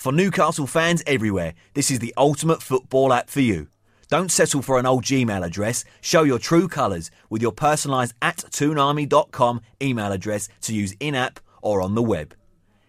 [0.00, 3.68] For Newcastle fans everywhere, this is the ultimate football app for you.
[4.08, 5.84] Don't settle for an old Gmail address.
[6.00, 11.38] Show your true colours with your personalised at toonarmy.com email address to use in app
[11.60, 12.34] or on the web.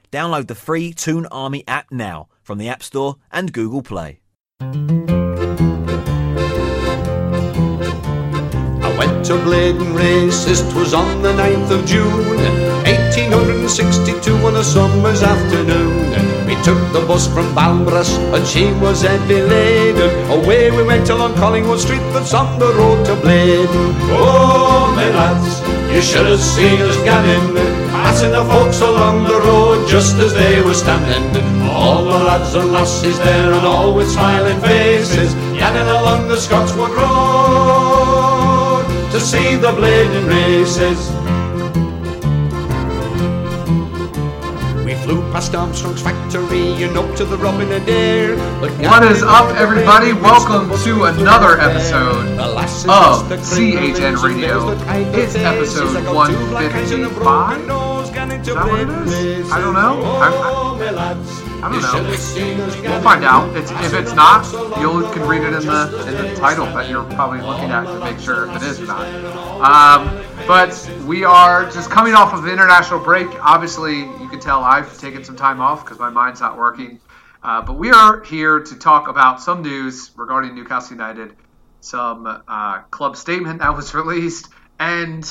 [0.09, 4.21] Download the free Toon Army app now from the App Store and Google Play.
[4.61, 4.65] I
[8.97, 12.25] went to Blaydon Races, 'twas on the 9th of June,
[12.85, 16.00] 1862 on a summer's afternoon.
[16.51, 20.11] We took the bus from Balmbra's and she was heavy laden.
[20.29, 23.95] Away we went along Collingwood Street that's on the road to Blaydon.
[24.19, 25.61] Oh, my lads,
[25.95, 27.55] you should have seen us gammon,
[27.95, 31.23] passing the folks along the road just as they were standing.
[31.69, 36.91] All the lads and lassies there and all with smiling faces, yanning along the Scotswood
[36.91, 41.20] Road to see the Blaydon races.
[45.11, 48.37] Flew past Armstrong's factory and up to the Robin Adair.
[48.61, 50.13] What is up, everybody?
[50.13, 54.69] Welcome to another episode of CHN Radio.
[55.13, 57.59] It's episode 155.
[58.41, 59.51] Is that what it is?
[59.51, 60.01] I don't know.
[60.01, 60.29] I,
[60.79, 62.89] I, I don't know.
[62.89, 63.55] We'll find out.
[63.55, 64.45] It's, if it's not,
[64.79, 67.99] you can read it in the in the title that you're probably looking at to
[67.99, 69.05] make sure if it is or not.
[69.61, 73.27] Um, but we are just coming off of the international break.
[73.43, 76.99] Obviously, you can tell I've taken some time off because my mind's not working.
[77.43, 81.35] Uh, but we are here to talk about some news regarding Newcastle United,
[81.79, 84.49] some uh, club statement that was released,
[84.79, 85.23] and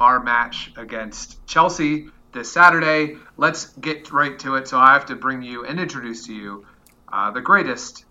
[0.00, 3.16] our match against Chelsea this Saturday.
[3.36, 4.68] Let's get right to it.
[4.68, 6.66] So I have to bring you and introduce to you
[7.12, 8.04] uh, the greatest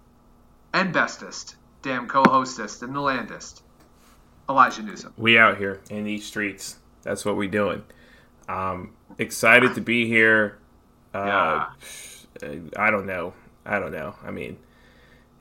[0.73, 3.62] and bestest damn co-hostess in the landest,
[4.49, 5.13] Elijah Newsom.
[5.17, 6.77] We out here in these streets.
[7.03, 7.83] That's what we doing.
[8.47, 10.58] Um, excited to be here.
[11.13, 11.66] Uh,
[12.77, 13.33] I don't know.
[13.66, 14.16] I don't know.
[14.23, 14.58] I mean,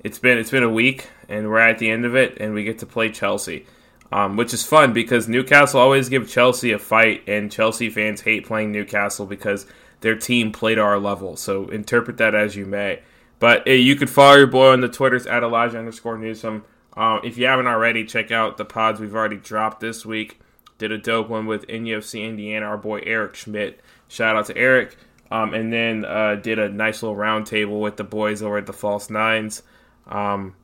[0.00, 2.64] it's been it's been a week, and we're at the end of it, and we
[2.64, 3.66] get to play Chelsea,
[4.10, 8.46] um, which is fun because Newcastle always give Chelsea a fight, and Chelsea fans hate
[8.46, 9.66] playing Newcastle because
[10.00, 11.36] their team played our level.
[11.36, 13.00] So interpret that as you may.
[13.38, 16.64] But uh, you could follow your boy on the Twitters at Elijah underscore Newsom.
[16.96, 20.40] Um, if you haven't already, check out the pods we've already dropped this week.
[20.78, 23.80] Did a dope one with NUFC Indiana, our boy Eric Schmidt.
[24.08, 24.96] Shout out to Eric.
[25.30, 28.72] Um, and then uh, did a nice little roundtable with the boys over at the
[28.74, 29.62] False Nines.
[30.06, 30.54] Um,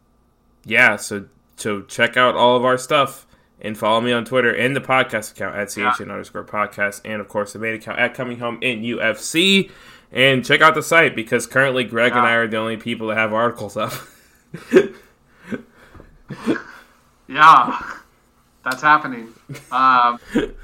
[0.64, 3.26] yeah, so so check out all of our stuff
[3.60, 7.28] and follow me on Twitter and the podcast account at CHN underscore podcast, and of
[7.28, 9.70] course the main account at Coming Home in UFC.
[10.10, 13.16] And check out the site because currently Greg and I are the only people that
[13.18, 13.92] have articles up.
[17.30, 17.78] Yeah,
[18.64, 19.34] that's happening.
[19.70, 20.18] Um,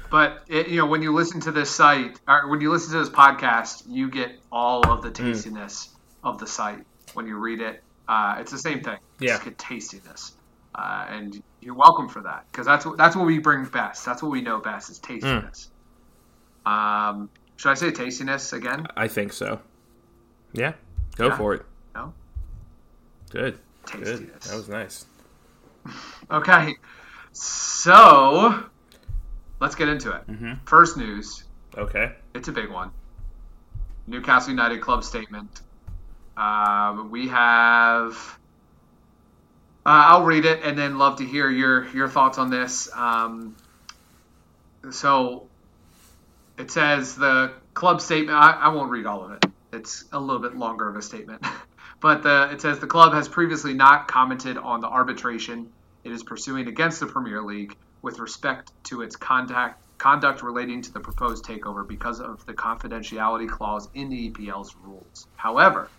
[0.09, 2.97] but it, you know, when you listen to this site, or when you listen to
[2.99, 5.89] this podcast, you get all of the tastiness
[6.23, 6.83] of the site
[7.13, 7.83] when you read it.
[8.07, 8.97] Uh, it's the same thing.
[9.19, 9.33] Yeah.
[9.33, 10.33] just get tastiness,
[10.73, 14.03] uh, and you're welcome for that because that's what that's what we bring best.
[14.03, 15.69] That's what we know best is tastiness.
[16.65, 18.87] Um, should I say tastiness again?
[18.97, 19.59] I think so.
[20.51, 20.73] Yeah,
[21.15, 21.37] go Yeah.
[21.37, 21.61] for it.
[21.93, 22.11] No.
[23.29, 23.59] Good.
[23.91, 24.31] Good.
[24.41, 25.05] That was nice.
[26.31, 26.75] Okay,
[27.31, 28.63] so
[29.59, 30.27] let's get into it.
[30.27, 30.59] Mhm.
[30.67, 31.43] First news.
[31.77, 32.15] Okay.
[32.33, 32.91] It's a big one.
[34.07, 35.61] Newcastle United club statement.
[36.37, 38.13] Um, we have.
[39.85, 42.89] Uh, I'll read it and then love to hear your your thoughts on this.
[42.95, 43.55] Um,
[44.91, 45.47] so
[46.57, 48.37] it says the club statement.
[48.37, 49.45] I, I won't read all of it.
[49.71, 51.45] It's a little bit longer of a statement,
[52.01, 55.71] but the, it says the club has previously not commented on the arbitration
[56.05, 60.93] it is pursuing against the Premier League with respect to its contact conduct relating to
[60.93, 65.25] the proposed takeover because of the confidentiality clause in the EPL's rules.
[65.35, 65.89] However,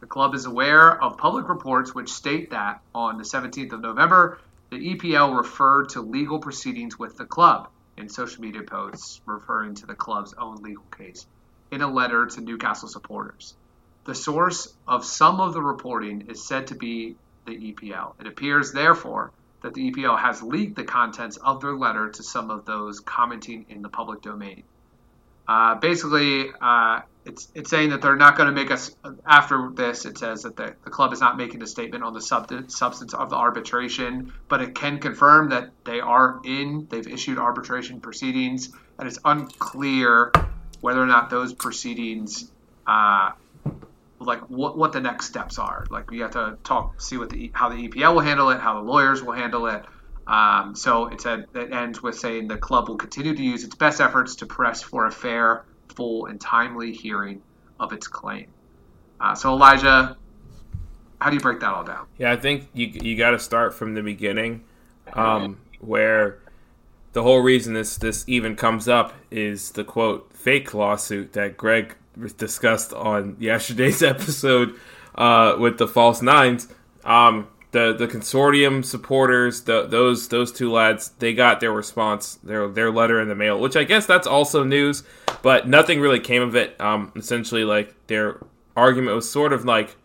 [0.00, 4.38] the club is aware of public reports which state that on the 17th of November,
[4.70, 9.86] the EPL referred to legal proceedings with the club in social media posts referring to
[9.86, 11.26] the club's own legal case
[11.70, 13.54] in a letter to Newcastle supporters.
[14.04, 17.16] The source of some of the reporting is said to be
[17.46, 18.14] the EPL.
[18.20, 22.50] It appears, therefore, that the EPL has leaked the contents of their letter to some
[22.50, 24.62] of those commenting in the public domain.
[25.48, 28.94] Uh, basically, uh, it's it's saying that they're not going to make us
[29.26, 30.04] after this.
[30.04, 33.14] It says that the, the club is not making a statement on the sub- substance
[33.14, 36.86] of the arbitration, but it can confirm that they are in.
[36.90, 40.32] They've issued arbitration proceedings, and it's unclear
[40.80, 42.50] whether or not those proceedings,
[42.86, 43.32] uh,
[44.20, 45.86] like what what the next steps are.
[45.90, 48.74] Like we have to talk, see what the how the EPL will handle it, how
[48.74, 49.84] the lawyers will handle it.
[50.26, 53.74] Um, so it said it ends with saying the club will continue to use its
[53.74, 57.40] best efforts to press for a fair, full, and timely hearing
[57.80, 58.46] of its claim.
[59.20, 60.16] Uh, so Elijah,
[61.20, 62.06] how do you break that all down?
[62.18, 64.64] Yeah, I think you you got to start from the beginning,
[65.14, 66.40] um, where
[67.12, 71.96] the whole reason this this even comes up is the quote fake lawsuit that Greg
[72.36, 74.74] discussed on yesterday's episode
[75.14, 76.68] uh, with the false nines.
[77.04, 82.68] Um, the the consortium supporters, the, those those two lads, they got their response, their
[82.68, 85.02] their letter in the mail, which I guess that's also news,
[85.42, 86.80] but nothing really came of it.
[86.80, 88.40] Um, essentially, like their
[88.76, 89.96] argument was sort of like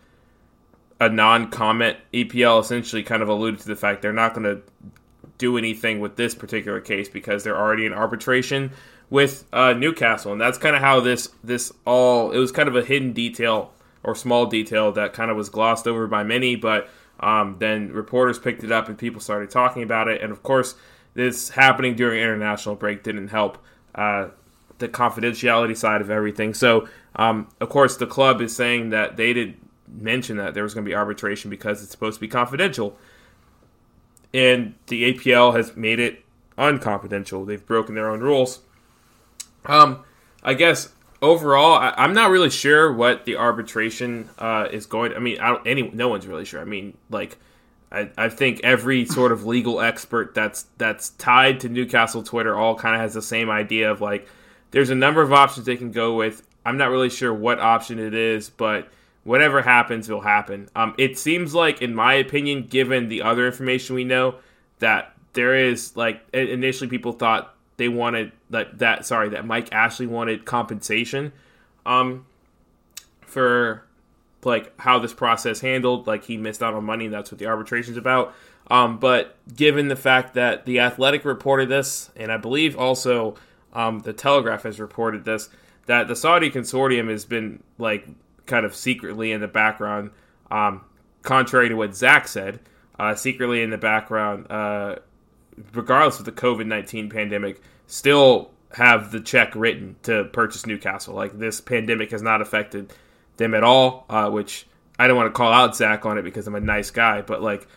[1.00, 1.98] a non-comment.
[2.14, 4.62] EPL essentially kind of alluded to the fact they're not going to
[5.38, 8.72] do anything with this particular case because they're already in arbitration
[9.14, 12.32] with uh, Newcastle, and that's kind of how this this all.
[12.32, 13.72] It was kind of a hidden detail
[14.04, 16.90] or small detail that kind of was glossed over by many, but
[17.20, 20.74] um, then reporters picked it up and people started talking about it, and of course,
[21.14, 23.60] this happening during international break didn't help
[23.94, 24.30] uh,
[24.80, 26.56] the confidentiality side of everything.
[26.56, 30.74] So, um, of course, the club is saying that they didn't mention that there was
[30.74, 32.98] going to be arbitration because it's supposed to be confidential
[34.34, 36.26] and the EPL has made it
[36.58, 37.46] unconfidential.
[37.46, 38.62] They've broken their own rules.
[39.66, 40.04] Um,
[40.44, 40.90] I guess
[41.22, 45.14] overall, I, am not really sure what the arbitration uh, is going.
[45.14, 45.68] I mean, I don't.
[45.68, 46.62] Any no one's really sure.
[46.62, 47.38] I mean, like.
[47.92, 52.74] I, I think every sort of legal expert that's that's tied to Newcastle Twitter all
[52.74, 54.28] kind of has the same idea of like
[54.72, 56.42] there's a number of options they can go with.
[56.66, 58.88] I'm not really sure what option it is, but
[59.24, 60.70] whatever happens will happen.
[60.76, 64.36] Um, it seems like, in my opinion, given the other information we know,
[64.80, 70.08] that there is like initially people thought they wanted that that sorry that Mike Ashley
[70.08, 71.32] wanted compensation,
[71.86, 72.26] um,
[73.26, 73.84] for
[74.44, 76.08] like how this process handled.
[76.08, 78.34] Like he missed out on money, that's what the arbitration's about.
[78.70, 83.36] Um, but given the fact that the Athletic reported this, and I believe also
[83.74, 85.50] um, the Telegraph has reported this,
[85.86, 88.08] that the Saudi consortium has been like
[88.46, 90.12] kind of secretly in the background,
[90.50, 90.82] um,
[91.24, 92.60] contrary to what Zach said,
[93.00, 94.98] uh, secretly in the background, uh,
[95.74, 101.14] regardless of the COVID 19 pandemic, still have the check written to purchase Newcastle.
[101.14, 102.94] Like this pandemic has not affected
[103.38, 104.68] them at all, uh, which
[104.98, 107.42] I don't want to call out Zach on it because I'm a nice guy, but
[107.42, 107.68] like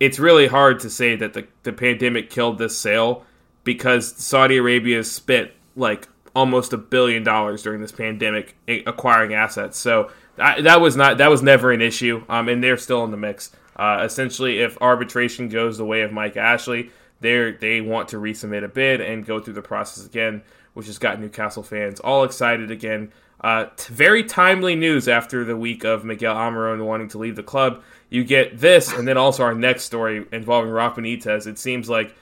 [0.00, 3.24] it's really hard to say that the, the pandemic killed this sale
[3.64, 8.56] because Saudi Arabia spent like almost a billion dollars during this pandemic
[8.86, 9.76] acquiring assets.
[9.76, 13.16] So that was not that was never an issue, um, and they're still in the
[13.16, 13.50] mix.
[13.76, 18.64] Uh, essentially, if arbitration goes the way of Mike Ashley, they they want to resubmit
[18.64, 20.42] a bid and go through the process again,
[20.74, 23.12] which has got Newcastle fans all excited again.
[23.40, 27.42] Uh, t- very timely news after the week of Miguel Almiron wanting to leave the
[27.42, 27.82] club.
[28.10, 31.46] You get this, and then also our next story involving Rafa Benitez.
[31.46, 32.14] It seems like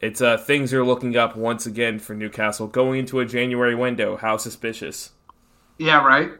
[0.00, 4.16] it's uh, things are looking up once again for Newcastle going into a January window.
[4.16, 5.10] How suspicious?
[5.78, 6.30] Yeah, right.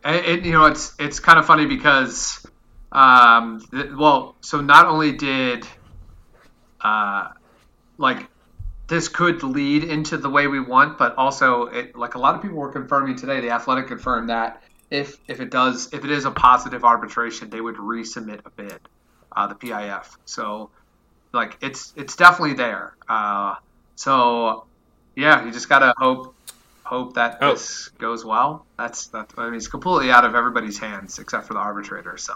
[0.44, 2.46] You know, it's it's kind of funny because,
[2.92, 3.64] um,
[3.98, 5.66] well, so not only did,
[6.80, 7.28] uh,
[7.98, 8.28] like,
[8.88, 12.42] this could lead into the way we want, but also, it, like a lot of
[12.42, 16.24] people were confirming today, the Athletic confirmed that if if it does, if it is
[16.24, 18.80] a positive arbitration, they would resubmit a bid,
[19.32, 20.16] uh, the PIF.
[20.24, 20.70] So
[21.32, 22.94] like it's it's definitely there.
[23.08, 23.56] Uh,
[23.96, 24.64] so
[25.14, 26.34] yeah, you just gotta hope
[26.84, 27.52] hope that oh.
[27.52, 28.66] this goes well.
[28.78, 29.32] That's that.
[29.36, 32.16] I mean, it's completely out of everybody's hands except for the arbitrator.
[32.16, 32.34] So.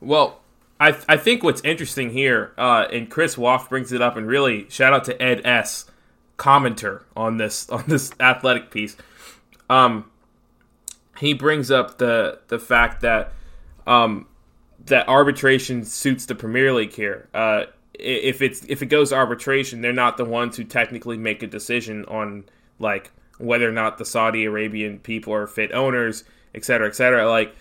[0.00, 0.40] Well,
[0.80, 4.68] I, I think what's interesting here, uh, and Chris Waugh brings it up, and really
[4.70, 5.86] shout out to Ed S,
[6.36, 8.96] commenter on this on this athletic piece.
[9.68, 10.10] Um,
[11.18, 13.32] he brings up the the fact that
[13.86, 14.26] um,
[14.86, 17.28] that arbitration suits the Premier League here.
[17.34, 21.42] Uh, if it's if it goes to arbitration, they're not the ones who technically make
[21.42, 22.44] a decision on
[22.78, 27.28] like whether or not the Saudi Arabian people are fit owners, et cetera, et cetera.
[27.28, 27.54] Like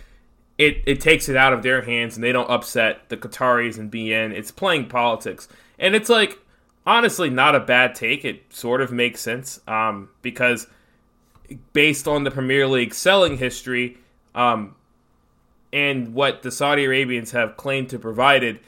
[0.58, 3.92] it, it takes it out of their hands and they don't upset the Qataris and
[3.92, 4.32] beIN.
[4.32, 5.48] It's playing politics.
[5.78, 6.40] And it's like
[6.86, 8.26] honestly not a bad take.
[8.26, 9.60] It sort of makes sense.
[9.68, 10.68] Um, because
[11.74, 13.98] based on the Premier League selling history,
[14.34, 14.76] um,
[15.74, 18.60] and what the Saudi Arabians have claimed to provided,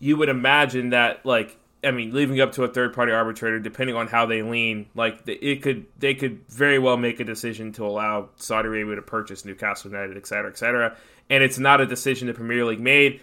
[0.00, 3.96] you would imagine that like I mean, leaving up to a third party arbitrator, depending
[3.96, 7.84] on how they lean, like it could they could very well make a decision to
[7.84, 10.96] allow Saudi Arabia to purchase Newcastle United, et cetera, et cetera.
[11.28, 13.20] And it's not a decision the Premier League made.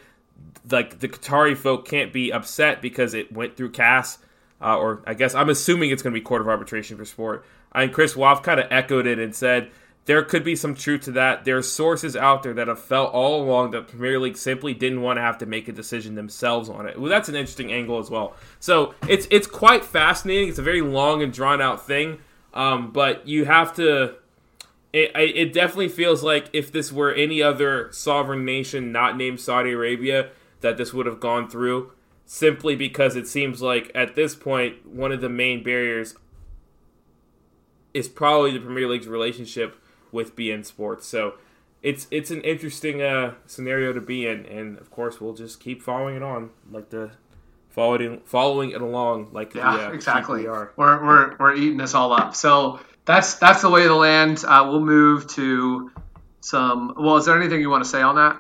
[0.70, 4.18] Like the Qatari folk can't be upset because it went through CAS,
[4.62, 7.46] uh, or I guess I'm assuming it's going to be Court of Arbitration for Sport.
[7.74, 9.72] And Chris Waugh kind of echoed it and said
[10.10, 11.46] there could be some truth to that.
[11.46, 15.04] There are sources out there that have felt all along that Premier League simply didn't
[15.04, 17.00] want to have to make a decision themselves on it.
[17.00, 18.36] Well, that's an interesting angle as well.
[18.60, 20.50] So it's it's quite fascinating.
[20.50, 22.18] It's a very long and drawn out thing,
[22.56, 24.16] um, but you have to
[24.94, 29.74] it, it definitely feels like if this were any other sovereign nation not named Saudi
[29.74, 31.92] Arabia, that this would have gone through.
[32.26, 36.16] Simply because it seems like at this point, one of the main barriers
[37.94, 39.76] is probably the Premier League's relationship
[40.12, 41.08] with beIN Sports.
[41.08, 41.36] So
[41.82, 45.82] it's it's an interesting uh, scenario to be in, and of course we'll just keep
[45.82, 47.12] following it on, like the
[47.70, 50.42] following following it along, like yeah, the, uh, exactly.
[50.42, 50.74] We are.
[50.76, 52.36] We're, we're we're eating this all up.
[52.36, 54.44] So that's that's the way of the land.
[54.46, 55.92] Uh, we'll move to
[56.42, 56.94] some.
[56.98, 58.40] Well, is there anything you want to say on that?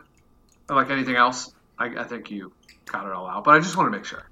[0.69, 1.51] Like anything else?
[1.77, 2.51] I, I think you
[2.85, 4.27] got it all out, but I just want to make sure.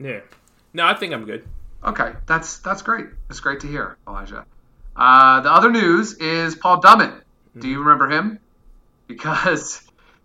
[0.00, 0.20] Yeah.
[0.72, 1.46] No, I think I'm good.
[1.84, 3.06] Okay, that's that's great.
[3.28, 4.44] That's great to hear, Elijah.
[4.96, 7.22] Uh, the other news is Paul Dummett.
[7.58, 8.38] Do you remember him?
[9.06, 9.82] Because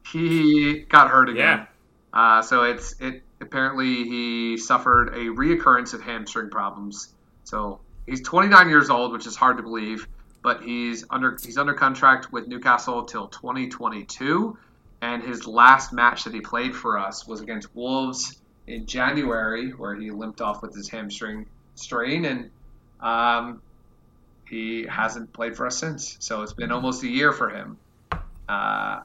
[0.09, 1.59] he got hurt again.
[1.59, 1.65] Yeah.
[2.13, 7.13] Uh, so it's it apparently he suffered a reoccurrence of hamstring problems.
[7.43, 10.07] So he's 29 years old, which is hard to believe,
[10.41, 14.57] but he's under he's under contract with Newcastle till 2022,
[15.01, 19.95] and his last match that he played for us was against Wolves in January, where
[19.95, 22.49] he limped off with his hamstring strain, and
[23.01, 23.61] um,
[24.49, 26.17] he hasn't played for us since.
[26.19, 27.77] So it's been almost a year for him.
[28.47, 29.01] Uh,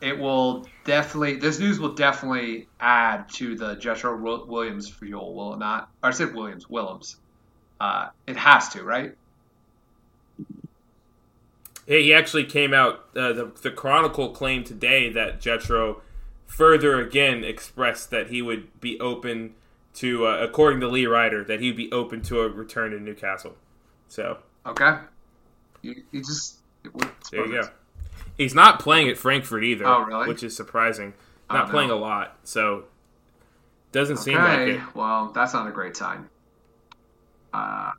[0.00, 5.58] it will definitely, this news will definitely add to the Jetro Williams fuel, will it
[5.58, 5.88] not?
[6.02, 7.16] Or I said Williams, Willems.
[7.80, 9.14] Uh, it has to, right?
[11.86, 13.06] He actually came out.
[13.16, 16.00] Uh, the, the Chronicle claimed today that Jetro
[16.46, 19.54] further again expressed that he would be open
[19.94, 23.54] to, uh, according to Lee Ryder, that he'd be open to a return to Newcastle.
[24.08, 24.98] So okay,
[25.82, 26.56] you, you just
[27.30, 27.68] there you go.
[28.36, 30.28] He's not playing at Frankfurt either, oh, really?
[30.28, 31.14] which is surprising.
[31.50, 32.84] Not oh, playing a lot, so
[33.92, 34.24] doesn't okay.
[34.24, 34.94] seem like it.
[34.94, 36.28] Well, that's not a great sign.
[37.52, 37.92] Uh,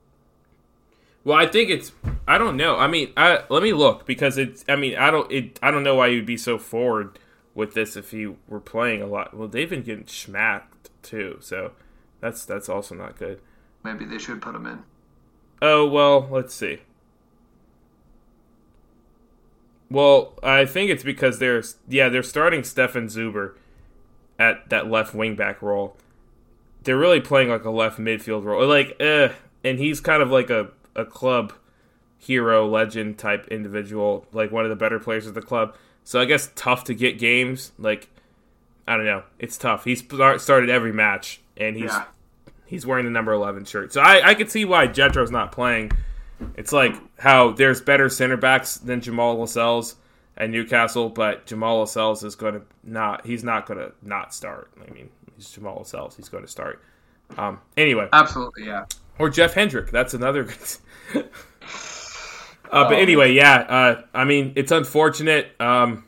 [1.24, 1.92] well, I think it's.
[2.28, 2.78] I don't know.
[2.78, 4.64] I mean, I, let me look because it's.
[4.70, 5.32] I mean, I don't.
[5.32, 5.60] It.
[5.62, 7.20] I don't know why you'd be so forward
[7.56, 9.36] with this if you were playing a lot.
[9.36, 11.72] Well, they've been getting smacked too, so
[12.20, 13.42] that's that's also not good.
[13.84, 14.84] Maybe they should put him in.
[15.62, 16.80] Oh well, let's see.
[19.90, 23.54] Well, I think it's because they're yeah they're starting Stefan Zuber
[24.38, 25.96] at that left wing back role.
[26.84, 29.30] They're really playing like a left midfield role, like eh,
[29.64, 31.54] and he's kind of like a a club
[32.18, 35.76] hero legend type individual, like one of the better players of the club.
[36.04, 37.72] So I guess tough to get games.
[37.78, 38.10] Like
[38.88, 39.86] I don't know, it's tough.
[39.86, 42.06] He's started every match, and he's yeah.
[42.68, 43.94] He's wearing the number eleven shirt.
[43.94, 45.92] So I I could see why Jetro's not playing
[46.56, 49.96] it's like how there's better center backs than Jamal Lascelles
[50.36, 53.26] at Newcastle, but Jamal Lascelles is going to not.
[53.26, 54.72] He's not going to not start.
[54.88, 56.16] I mean, he's Jamal Lascelles.
[56.16, 56.82] He's going to start.
[57.38, 58.86] Um, anyway, absolutely, yeah.
[59.20, 59.90] Or Jeff Hendrick.
[59.92, 60.48] That's another.
[61.16, 61.24] uh,
[62.72, 63.56] but anyway, yeah.
[63.56, 66.06] Uh, I mean, it's unfortunate, um,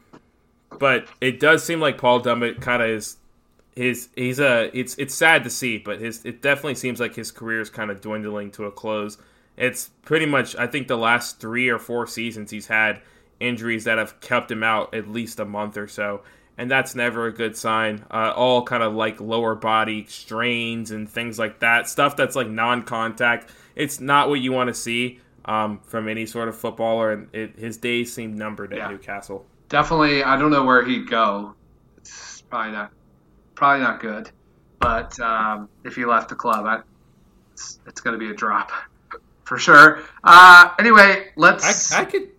[0.78, 3.18] but it does seem like Paul Dummett kind of is.
[3.79, 7.31] His he's a it's it's sad to see, but his it definitely seems like his
[7.31, 9.17] career is kind of dwindling to a close.
[9.55, 13.00] It's pretty much, I think, the last three or four seasons he's had
[13.39, 16.24] injuries that have kept him out at least a month or so.
[16.57, 18.03] And that's never a good sign.
[18.12, 21.88] Uh, all kind of like lower body strains and things like that.
[21.88, 23.50] Stuff that's like non contact.
[23.77, 27.13] It's not what you want to see um, from any sort of footballer.
[27.13, 28.89] And it, his days seem numbered at yeah.
[28.89, 29.45] Newcastle.
[29.69, 30.21] Definitely.
[30.21, 31.55] I don't know where he'd go.
[31.98, 32.91] It's probably not,
[33.60, 34.32] probably not good.
[34.80, 36.80] But um, if he left the club, I,
[37.54, 38.72] it's, it's going to be a drop
[39.44, 40.01] for sure.
[40.24, 41.92] Uh, anyway, let's.
[41.92, 42.30] I, I could,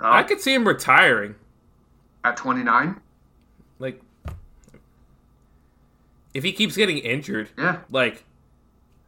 [0.00, 0.10] oh.
[0.10, 1.34] I could see him retiring
[2.24, 3.00] at 29.
[3.78, 4.00] Like,
[6.32, 7.80] if he keeps getting injured, yeah.
[7.90, 8.24] Like,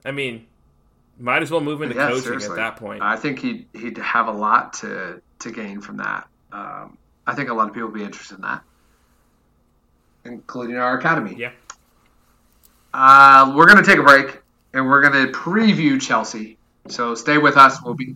[0.05, 0.47] I mean,
[1.19, 2.51] might as well move into yeah, coaching seriously.
[2.51, 3.03] at that point.
[3.03, 6.29] I think he'd he'd have a lot to to gain from that.
[6.53, 8.63] Um, I think a lot of people would be interested in that,
[10.26, 11.35] including our academy.
[11.38, 11.52] Yeah.
[12.92, 14.42] Uh, we're going to take a break
[14.73, 16.56] and we're going to preview Chelsea
[16.88, 17.83] so stay with us.
[17.83, 18.14] We'll be.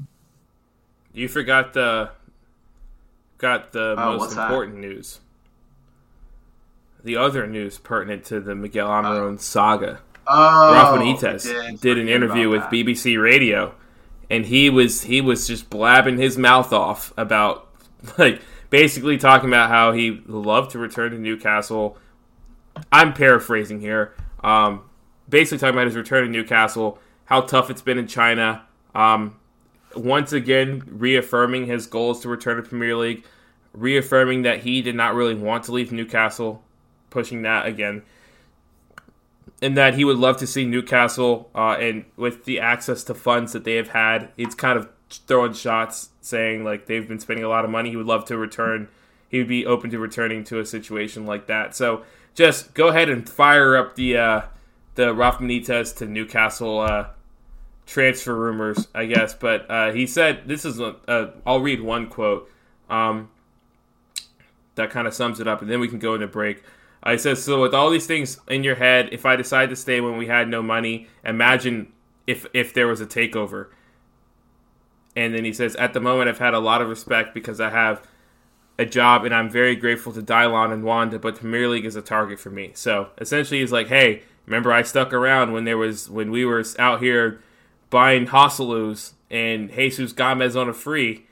[1.13, 2.11] You forgot the
[3.39, 4.89] got the oh, most important that?
[4.89, 5.21] news.
[7.03, 9.37] The other news pertinent to the Miguel Almiron oh.
[9.39, 10.01] saga.
[10.27, 12.71] Oh, Rafa Benitez did, did an interview with that.
[12.71, 13.75] BBC Radio,
[14.29, 17.69] and he was he was just blabbing his mouth off about
[18.19, 18.41] like
[18.71, 21.99] basically talking about how he loved to return to Newcastle.
[22.91, 24.15] I'm paraphrasing here.
[24.43, 24.83] Um,
[25.29, 26.99] basically talking about his return to Newcastle
[27.31, 28.63] how tough it's been in China.
[28.93, 29.37] Um,
[29.95, 33.25] once again, reaffirming his goals to return to Premier League,
[33.73, 36.61] reaffirming that he did not really want to leave Newcastle,
[37.09, 38.03] pushing that again,
[39.63, 43.53] and that he would love to see Newcastle uh, and with the access to funds
[43.53, 47.49] that they have had, it's kind of throwing shots, saying like they've been spending a
[47.49, 47.91] lot of money.
[47.91, 48.89] He would love to return.
[49.29, 51.77] He would be open to returning to a situation like that.
[51.77, 54.41] So just go ahead and fire up the uh,
[54.95, 57.09] the Rafa Benitez to Newcastle uh,
[57.87, 59.35] transfer rumors, I guess.
[59.35, 61.31] But uh, he said this is a, a.
[61.47, 62.51] I'll read one quote.
[62.89, 63.31] Um,
[64.75, 66.63] that kind of sums it up, and then we can go into break.
[67.03, 70.01] I says, so with all these things in your head, if I decide to stay
[70.01, 71.93] when we had no money, imagine
[72.27, 73.69] if if there was a takeover.
[75.21, 77.69] And then he says, at the moment, I've had a lot of respect because I
[77.69, 78.03] have
[78.79, 81.19] a job, and I'm very grateful to Dalian and Wanda.
[81.19, 82.71] But Premier League is a target for me.
[82.73, 86.65] So essentially, he's like, hey, remember I stuck around when there was when we were
[86.79, 87.43] out here
[87.91, 91.27] buying Joselus and Jesus Gomez on a free.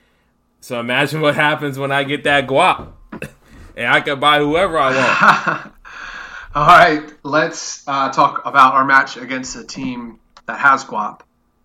[0.61, 2.91] So imagine what happens when I get that guap
[3.75, 5.73] and I can buy whoever I want.
[6.53, 11.21] All right, let's uh, talk about our match against a team that has guap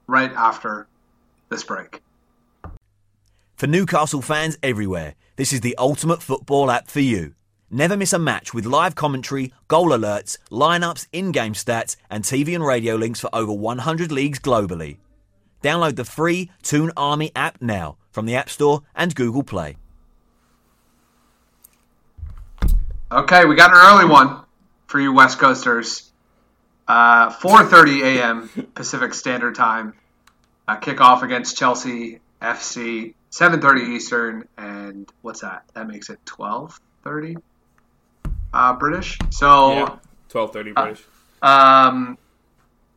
[0.07, 0.87] right after
[1.51, 2.01] this break.
[3.65, 7.35] For Newcastle fans everywhere, this is the ultimate football app for you.
[7.71, 12.55] Never miss a match with live commentary, goal alerts, lineups, in game stats, and TV
[12.55, 14.99] and radio links for over 100 leagues globally.
[15.63, 19.79] Download the free Toon Army app now from the App Store and Google Play.
[23.11, 24.45] Okay, we got an early one
[24.89, 26.13] for you West Coasters.
[26.87, 28.69] Uh, 4:30 a.m.
[28.75, 29.95] Pacific Standard Time.
[30.69, 33.15] Uh, kickoff against Chelsea FC.
[33.35, 35.65] 7:30 Eastern, and what's that?
[35.75, 37.37] That makes it 12:30
[38.53, 39.19] uh, British.
[39.31, 39.97] So yeah,
[40.31, 41.05] 12:30 British.
[41.43, 42.19] Um,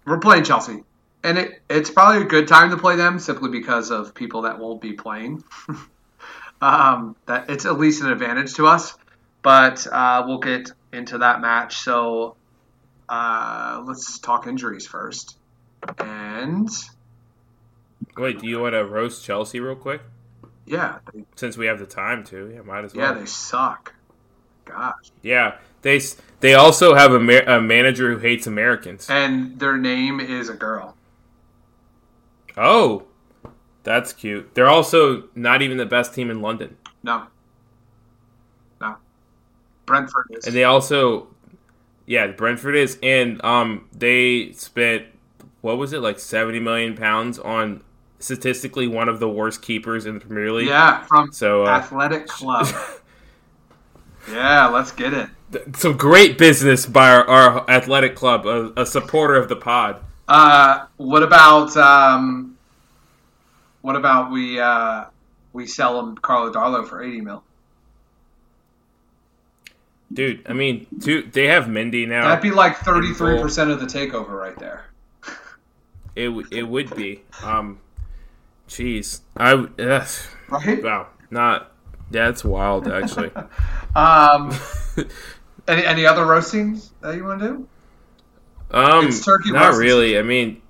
[0.06, 0.84] we're playing Chelsea,
[1.24, 4.60] and it, it's probably a good time to play them simply because of people that
[4.60, 5.44] won't be playing.
[6.62, 8.96] um, that it's at least an advantage to us
[9.48, 11.77] but uh, we'll get into that match.
[11.77, 12.36] So
[13.08, 15.38] uh, let's talk injuries first.
[16.00, 16.70] And
[18.17, 20.01] wait, do you want to roast Chelsea real quick?
[20.67, 23.13] Yeah, they, since we have the time to, yeah, might as well.
[23.13, 23.93] Yeah, they suck.
[24.65, 25.12] Gosh.
[25.21, 26.01] Yeah, they
[26.42, 30.53] they also have a, ma- a manager who hates Americans, and their name is a
[30.53, 30.96] girl.
[32.57, 33.05] Oh,
[33.83, 34.53] that's cute.
[34.55, 36.75] They're also not even the best team in London.
[37.01, 37.27] No.
[38.81, 38.98] No.
[39.85, 40.48] Brentford is.
[40.48, 41.27] And they also,
[42.05, 45.05] yeah, Brentford is, and um, they spent
[45.61, 47.83] what was it like seventy million pounds on
[48.20, 50.68] statistically one of the worst keepers in the Premier League.
[50.68, 52.68] Yeah, from so uh, Athletic Club.
[54.32, 55.30] yeah, let's get it.
[55.75, 60.03] Some great business by our, our athletic club, a, a, supporter of the pod.
[60.27, 62.58] Uh, what about um,
[63.82, 65.06] what about we uh,
[65.53, 67.44] we sell him Carlo Darlow for eighty mil?
[70.12, 72.27] Dude, I mean, dude, they have Mendy now.
[72.27, 74.88] That'd be like thirty three percent of the takeover right there.
[76.16, 77.22] it it would be.
[77.42, 77.80] Um,
[78.68, 80.08] jeez, I ugh.
[80.50, 80.84] right.
[80.84, 81.72] Wow, not.
[82.12, 83.32] Yeah, it's wild actually.
[83.96, 84.53] um,
[85.68, 87.68] any any other roastings that you want to do?
[88.72, 90.18] Um, it's turkey not really.
[90.18, 90.62] I mean,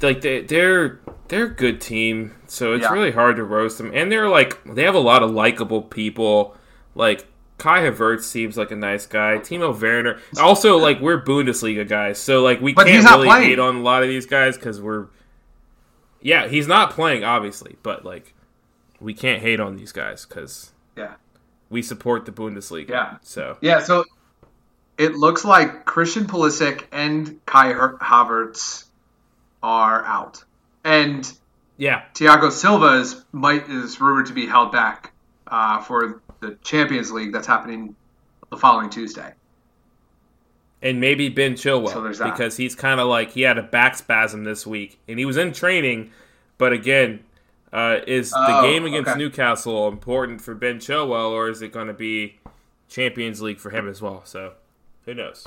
[0.00, 2.92] like they they're they're a good team, so it's yeah.
[2.92, 3.90] really hard to roast them.
[3.94, 6.56] And they're like they have a lot of likable people.
[6.94, 7.26] Like
[7.58, 9.38] Kai Havertz seems like a nice guy.
[9.38, 10.18] Timo Werner.
[10.40, 13.48] Also, like we're Bundesliga guys, so like we but can't really playing.
[13.50, 15.06] hate on a lot of these guys because we're.
[16.22, 18.34] Yeah, he's not playing, obviously, but like
[19.00, 21.14] we can't hate on these guys because yeah,
[21.70, 22.88] we support the Bundesliga.
[22.88, 24.04] Yeah, so yeah, so
[24.98, 28.84] it looks like Christian Pulisic and Kai Havertz
[29.62, 30.44] are out,
[30.84, 31.30] and
[31.76, 35.12] yeah, Thiago Silva is might is rumored to be held back
[35.46, 37.96] uh, for the Champions League that's happening
[38.50, 39.32] the following Tuesday.
[40.82, 44.42] And maybe Ben Chilwell so because he's kind of like he had a back spasm
[44.42, 46.10] this week and he was in training,
[46.58, 47.20] but again,
[47.72, 49.18] uh, is the oh, game against okay.
[49.18, 52.40] Newcastle important for Ben Chilwell or is it going to be
[52.88, 54.22] Champions League for him as well?
[54.24, 54.54] So
[55.04, 55.46] who knows?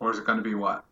[0.00, 0.84] Or is it going to be what?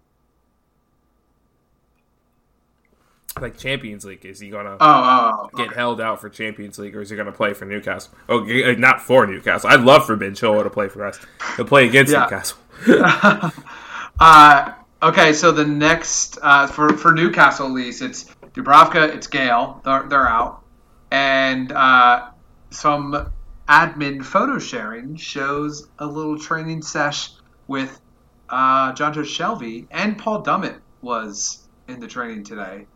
[3.41, 4.25] Like Champions League?
[4.25, 7.17] Is he gonna oh, oh, oh get held out for Champions League, or is he
[7.17, 8.13] gonna play for Newcastle?
[8.29, 8.45] Oh,
[8.79, 9.71] not for Newcastle.
[9.71, 11.19] I'd love for Ben Chilwell to play for us.
[11.57, 12.23] To play against yeah.
[12.23, 12.59] Newcastle.
[14.21, 14.73] uh,
[15.03, 19.81] okay, so the next uh, for for Newcastle at least, it's Dubravka, it's Gayle.
[19.85, 20.63] They're, they're out,
[21.11, 22.31] and uh,
[22.71, 23.33] some
[23.69, 27.31] admin photo sharing shows a little training sesh
[27.67, 28.01] with
[28.49, 32.87] uh, Jonjo Shelvey and Paul Dummett was in the training today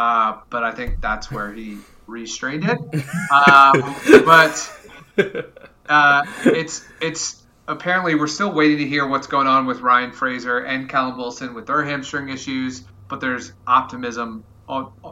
[0.00, 2.78] uh, but I think that's where he restrained it.
[3.30, 4.86] Um, but
[5.88, 10.58] uh, it's it's apparently we're still waiting to hear what's going on with Ryan Fraser
[10.58, 12.82] and Callum Wilson with their hamstring issues.
[13.08, 14.42] but there's optimism,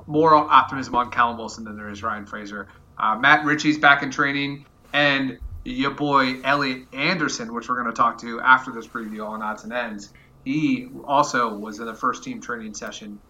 [0.07, 2.66] more optimism on Callum Wilson than there is Ryan Fraser.
[2.98, 7.96] Uh, Matt Ritchie's back in training, and your boy Elliot Anderson, which we're going to
[7.96, 10.12] talk to after this preview on odds and ends.
[10.44, 13.20] He also was in the first team training session,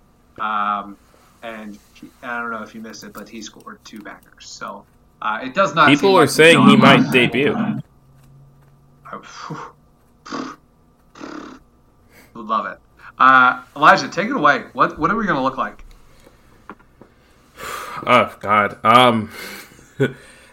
[0.41, 0.97] um,
[1.43, 4.47] and he, I don't know if you missed it, but he scored two bangers.
[4.47, 4.85] So
[5.23, 5.89] uh, it does not.
[5.89, 7.55] People are like saying he might debut.
[12.35, 12.79] Would love it.
[13.19, 14.65] Uh, Elijah, take it away.
[14.73, 15.85] What what are we going to look like?
[18.07, 19.29] Oh God, um,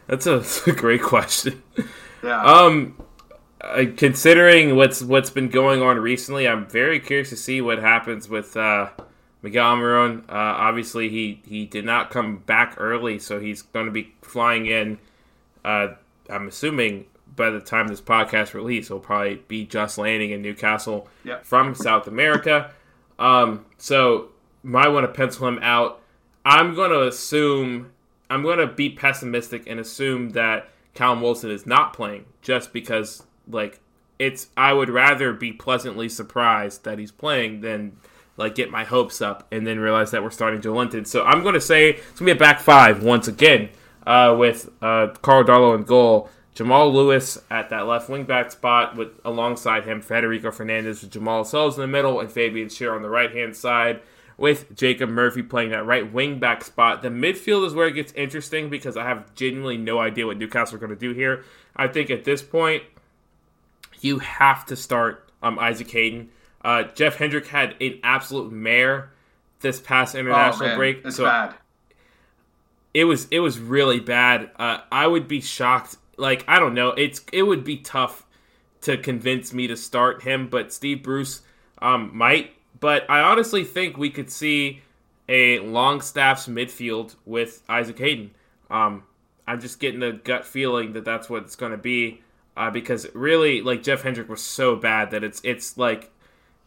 [0.07, 1.61] that's, a, that's a great question.
[2.23, 2.43] Yeah.
[2.43, 2.97] Um,
[3.61, 8.27] uh, considering what's what's been going on recently, I'm very curious to see what happens
[8.27, 8.89] with uh,
[9.45, 10.23] Miguel Almiron.
[10.27, 14.65] Uh, obviously, he he did not come back early, so he's going to be flying
[14.65, 14.97] in.
[15.63, 15.89] Uh,
[16.27, 17.05] I'm assuming
[17.35, 21.45] by the time this podcast release, he'll probably be just landing in Newcastle yep.
[21.45, 22.71] from South America.
[23.19, 24.29] Um, so
[24.63, 26.01] might want to pencil him out.
[26.43, 27.91] I'm going to assume
[28.31, 33.21] I'm going to be pessimistic and assume that Callum Wilson is not playing just because
[33.47, 33.79] like
[34.17, 37.97] it's I would rather be pleasantly surprised that he's playing than
[38.37, 41.07] like get my hopes up and then realize that we're starting to Joelinton.
[41.07, 43.69] So I'm going to say it's going to be a back five once again
[44.05, 46.29] uh, with uh, Karl Darlow in goal.
[46.53, 51.43] Jamal Lewis at that left wing back spot with alongside him Federico Fernandez with Jamal
[51.43, 54.01] Sells in the middle and Fabian Schär on the right hand side
[54.37, 57.01] with Jacob Murphy playing that right wing back spot.
[57.01, 60.75] The midfield is where it gets interesting because I have genuinely no idea what Newcastle
[60.75, 61.43] are going to do here.
[61.75, 62.83] I think at this point
[63.99, 66.29] you have to start um, Isaac Hayden.
[66.65, 69.11] Uh, Jeff Hendrick had an absolute mare
[69.61, 71.11] this past international oh, break.
[71.11, 71.53] So bad.
[72.91, 74.49] It was it was really bad.
[74.57, 76.89] Uh, I would be shocked like I don't know.
[76.89, 78.25] It's it would be tough
[78.81, 81.41] to convince me to start him, but Steve Bruce
[81.83, 82.51] um, might.
[82.79, 84.81] But I honestly think we could see
[85.29, 88.31] a Longstaff's midfield with Isaac Hayden.
[88.71, 89.03] Um,
[89.47, 92.21] I'm just getting the gut feeling that that's what it's going to be
[92.57, 96.09] uh, because really, like Jeff Hendrick was so bad that it's it's like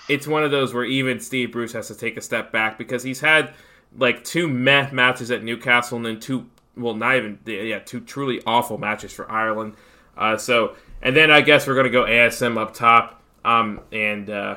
[0.08, 3.02] it's one of those where even Steve Bruce has to take a step back because
[3.02, 3.54] he's had
[3.96, 8.40] like two meh matches at Newcastle and then two well, not even yeah, two truly
[8.46, 9.74] awful matches for Ireland.
[10.16, 14.56] Uh, so, and then I guess we're gonna go ASM up top, um, and uh,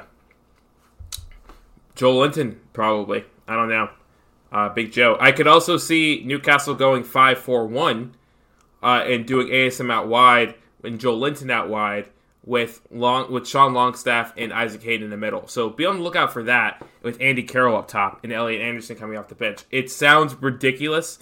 [1.96, 3.26] Joelinton probably.
[3.48, 3.90] I don't know.
[4.52, 5.18] Uh, Big Joe.
[5.20, 8.16] I could also see Newcastle going five four one,
[8.84, 12.08] uh, and doing ASM out wide and Joelinton out wide
[12.44, 15.48] with long with Sean Longstaff and Isaac Hayden in the middle.
[15.48, 18.96] So be on the lookout for that with Andy Carroll up top and Elliot Anderson
[18.96, 19.64] coming off the bench.
[19.70, 21.20] It sounds ridiculous,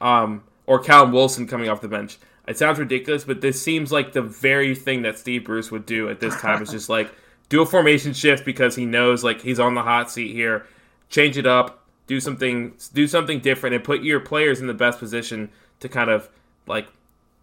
[0.00, 2.18] um, or Callum Wilson coming off the bench.
[2.46, 6.08] It sounds ridiculous, but this seems like the very thing that Steve Bruce would do
[6.08, 7.12] at this time is just like
[7.48, 10.66] do a formation shift because he knows like he's on the hot seat here.
[11.08, 15.00] Change it up, do something, do something different, and put your players in the best
[15.00, 16.28] position to kind of
[16.66, 16.86] like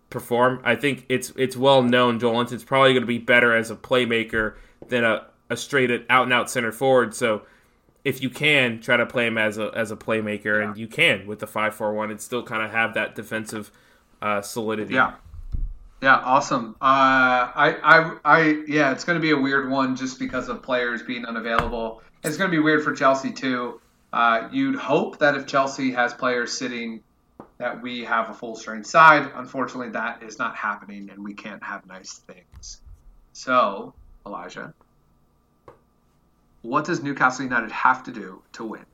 [0.09, 0.61] perform.
[0.63, 4.55] I think it's it's well known Joelinton's probably going to be better as a playmaker
[4.87, 7.13] than a, a straight out and out center forward.
[7.13, 7.43] So
[8.03, 10.69] if you can try to play him as a as a playmaker, yeah.
[10.69, 13.71] and you can with the five four one, and still kind of have that defensive
[14.21, 14.93] uh, solidity.
[14.93, 15.13] Yeah.
[15.99, 16.75] Yeah, awesome.
[16.79, 20.61] Uh, I, I, I, yeah, it's going to be a weird one just because of
[20.61, 22.03] players being unavailable.
[22.23, 23.81] It's going to be weird for Chelsea too.
[24.13, 27.01] Uh, you'd hope that if Chelsea has players sitting,
[27.57, 29.31] that we have a full strength side.
[29.35, 32.81] Unfortunately, that is not happening, and we can't have nice things.
[33.33, 33.93] So,
[34.25, 34.73] Elijah,
[36.61, 38.85] what does Newcastle United have to do to win?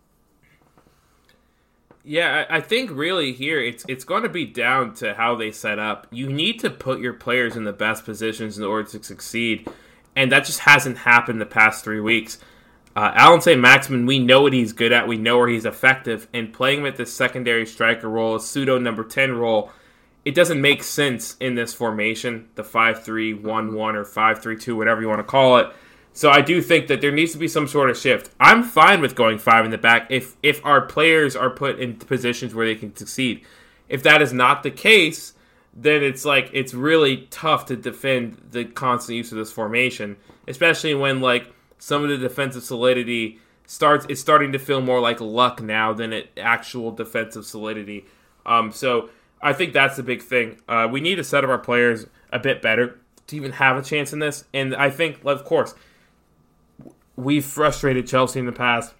[2.05, 5.79] Yeah, I think really here it's it's going to be down to how they set
[5.79, 6.05] up.
[6.11, 9.69] You need to put your players in the best positions in order to succeed,
[10.13, 12.39] and that just hasn't happened the past three weeks.
[12.95, 15.07] Uh, Allan Saint-Maximin, we know what he's good at.
[15.07, 16.27] We know where he's effective.
[16.33, 19.71] And playing him at this secondary striker role, a pseudo number 10 role,
[20.25, 24.57] it doesn't make sense in this formation, the 5 3 1 1 or 5 3
[24.57, 25.73] 2, whatever you want to call it.
[26.13, 28.29] So I do think that there needs to be some sort of shift.
[28.39, 31.95] I'm fine with going five in the back if if our players are put in
[31.95, 33.43] positions where they can succeed.
[33.89, 35.33] If that is not the case,
[35.73, 40.93] then it's like it's really tough to defend the constant use of this formation, especially
[40.93, 41.51] when like
[41.83, 46.13] some of the defensive solidity starts it's starting to feel more like luck now than
[46.13, 48.05] it actual defensive solidity.
[48.45, 49.09] Um, so
[49.41, 50.61] I think that's the big thing.
[50.69, 53.81] Uh, we need to set up our players a bit better to even have a
[53.81, 54.45] chance in this.
[54.53, 55.75] And I think, of course,
[57.17, 58.93] we've frustrated Chelsea in the past.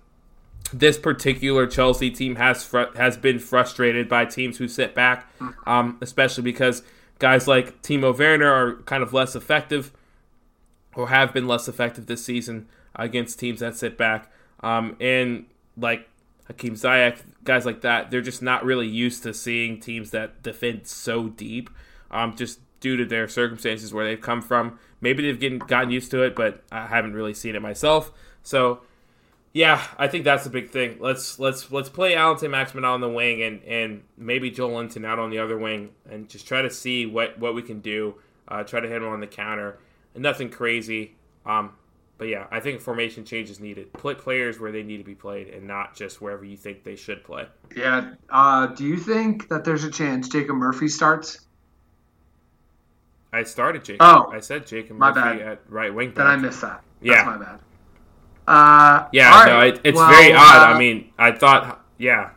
[0.73, 5.31] This particular Chelsea team has fr- has been frustrated by teams who sit back,
[5.65, 6.83] um, especially because
[7.19, 9.93] guys like Timo Werner are kind of less effective
[10.95, 14.31] or have been less effective this season against teams that sit back.
[14.61, 15.45] Um, and
[15.77, 16.09] like
[16.47, 20.87] Hakeem Ziyech, guys like that, they're just not really used to seeing teams that defend
[20.87, 21.69] so deep,
[22.11, 24.77] um, just due to their circumstances where they've come from.
[25.01, 28.11] Maybe they've getting, gotten used to it, but I haven't really seen it myself.
[28.43, 28.81] So,
[29.53, 30.97] yeah, I think that's the big thing.
[30.99, 35.29] Let's let's let's play Allan Maximin on the wing and and maybe Joelinton out on
[35.29, 38.15] the other wing and just try to see what what we can do.
[38.47, 39.77] Uh, try to hit him on the counter.
[40.15, 41.15] Nothing crazy.
[41.45, 41.73] Um,
[42.17, 43.91] but yeah, I think formation change is needed.
[43.93, 46.95] Put players where they need to be played, and not just wherever you think they
[46.95, 47.47] should play.
[47.75, 48.13] Yeah.
[48.29, 51.39] Uh, do you think that there's a chance Jacob Murphy starts?
[53.33, 54.01] I started Jacob.
[54.01, 55.47] Oh, I said Jacob my Murphy bad.
[55.53, 56.13] at right wing.
[56.13, 56.83] Then I missed that.
[57.01, 57.15] Yeah.
[57.15, 57.59] That's my bad.
[58.45, 59.73] Uh, Yeah, no, right.
[59.73, 60.39] it, it's Well, very odd.
[60.69, 62.29] uh, I mean, I thought, yeah.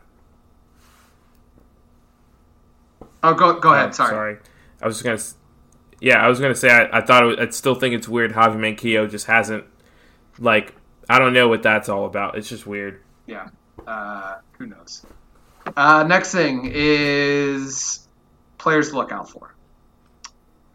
[3.22, 3.88] oh, go go ahead.
[3.90, 4.38] Oh, Sorry.
[4.80, 5.35] I was just gonna.
[6.00, 8.32] Yeah, I was gonna say I, I thought it was, I still think it's weird.
[8.32, 9.64] Javi Manquillo just hasn't
[10.38, 10.74] like
[11.08, 12.36] I don't know what that's all about.
[12.36, 13.00] It's just weird.
[13.26, 13.48] Yeah.
[13.86, 15.04] Uh, who knows?
[15.76, 18.06] Uh, next thing is
[18.58, 19.54] players to look out for.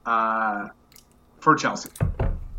[0.06, 0.70] Uh,
[1.40, 1.90] for Chelsea,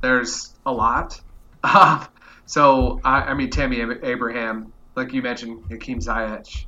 [0.01, 1.21] there's a lot.
[2.53, 6.67] So I, I mean, Tammy Abraham, like you mentioned, Hakeem Ziyech.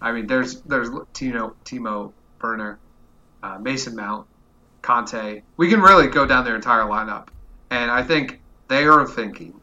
[0.00, 2.80] I mean, there's there's Tino Timo Werner,
[3.40, 4.26] uh, Mason Mount,
[4.82, 5.42] Kanté.
[5.56, 7.28] We can really go down their entire lineup,
[7.70, 9.60] and I think they are thinking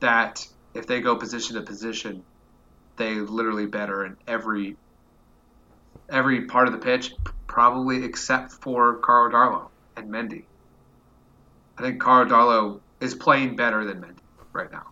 [0.00, 2.22] that if they go position to position,
[2.96, 4.76] they literally better in every
[6.08, 7.14] every part of the pitch,
[7.46, 10.44] probably except for Karl Darlow and Mendy.
[11.78, 14.20] I think Karl Darlow is playing better than Mendy
[14.52, 14.86] right now.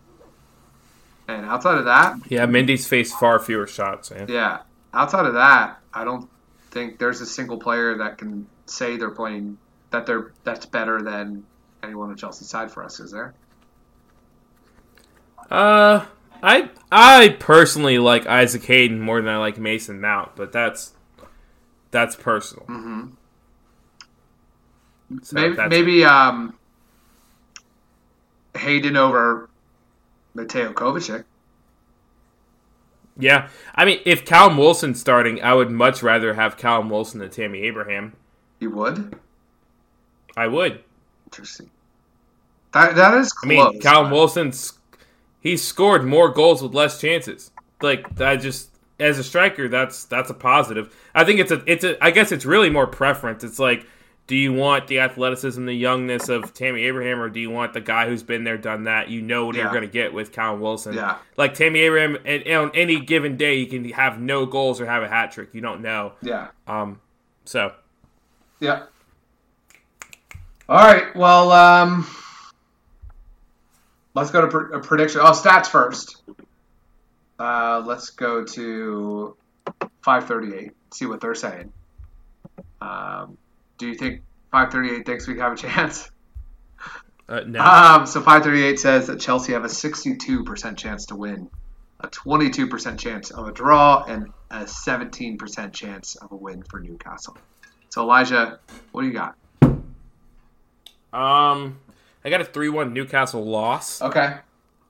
[1.27, 4.11] And outside of that, Yeah, Mendy's faced far fewer shots.
[4.11, 4.27] Man.
[4.29, 4.59] yeah,
[4.93, 6.29] outside of that, I don't
[6.71, 9.57] think there's a single player that can say they're playing
[9.95, 11.45] that they're that's better than
[11.81, 12.99] anyone on Chelsea's side for us.
[12.99, 13.33] Is there?
[15.49, 16.05] Uh,
[16.43, 20.93] I I personally like Isaac Hayden more than I like Mason Mount, but that's
[21.91, 22.65] that's personal.
[22.65, 23.05] Mm-hmm.
[25.21, 26.57] So maybe that's- maybe um,
[28.57, 29.49] Hayden over
[30.33, 31.23] Mateo Kovacic.
[33.17, 37.29] Yeah, I mean, if Callum Wilson's starting, I would much rather have Callum Wilson than
[37.29, 38.13] Tammy Abraham.
[38.59, 39.17] You would?
[40.37, 40.83] I would.
[41.27, 41.69] Interesting.
[42.73, 44.73] That that is I mean, but- Wilson's
[45.39, 47.51] he scored more goals with less chances.
[47.81, 48.69] Like I just
[48.99, 50.95] as a striker, that's that's a positive.
[51.13, 53.43] I think it's a it's a I guess it's really more preference.
[53.43, 53.85] It's like,
[54.27, 57.81] do you want the athleticism, the youngness of Tammy Abraham, or do you want the
[57.81, 59.09] guy who's been there, done that?
[59.09, 59.63] You know what Yeah.
[59.63, 60.93] you're going to get with Callum Wilson.
[60.95, 61.17] Yeah.
[61.37, 64.85] Like Tammy Abraham, and, and on any given day, he can have no goals or
[64.87, 65.49] have a hat trick.
[65.53, 66.13] You don't know.
[66.21, 66.47] Yeah.
[66.67, 66.99] Um,
[67.43, 67.73] so
[68.59, 68.83] Yeah.
[70.67, 71.15] All right.
[71.15, 72.07] Well, um,
[74.15, 75.21] let's go to pr- a prediction.
[75.23, 76.23] Oh, stats first.
[77.37, 79.35] Uh, let's go to
[80.01, 80.71] 538.
[80.93, 81.71] See what they're saying.
[82.81, 83.37] Um,
[83.77, 86.09] do you think 538 thinks we have a chance?
[87.29, 91.49] uh, no, Um, so 538 says that Chelsea have a 62% chance to win,
[91.99, 97.37] a 22% chance of a draw, and a 17% chance of a win for Newcastle.
[97.89, 98.59] So Elijah,
[98.91, 99.35] what do you got?
[101.15, 101.79] Um,
[102.23, 104.01] I got a three-one Newcastle loss.
[104.01, 104.37] Okay.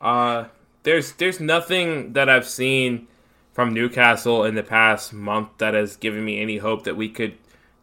[0.02, 0.46] Uh,
[0.84, 3.08] there's there's nothing that I've seen
[3.54, 7.38] from Newcastle in the past month that has given me any hope that we could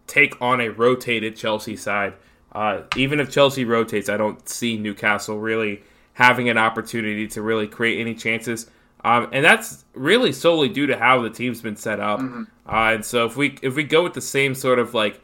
[0.07, 2.15] take on a rotated Chelsea side.
[2.53, 5.83] Uh, even if Chelsea rotates, I don't see Newcastle really
[6.15, 8.71] having an opportunity to really create any chances.
[9.05, 12.21] Um, and that's really solely due to how the team's been set up.
[12.21, 15.21] Uh, and so if we if we go with the same sort of like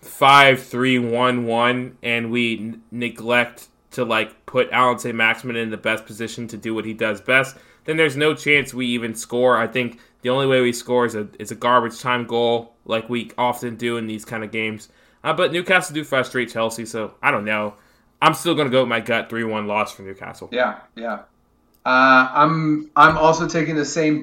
[0.00, 5.14] five three one one and we n- neglect to like put Alan St.
[5.14, 8.72] Maximin in the best position to do what he does best, then there's no chance
[8.72, 9.56] we even score.
[9.56, 13.08] I think the only way we score is a is a garbage time goal, like
[13.08, 14.88] we often do in these kind of games.
[15.24, 17.74] Uh, but Newcastle do frustrate Chelsea, so I don't know.
[18.20, 20.48] I'm still to go with my gut three one loss for Newcastle.
[20.52, 21.22] Yeah, yeah.
[21.84, 24.22] Uh, I'm I'm also taking the same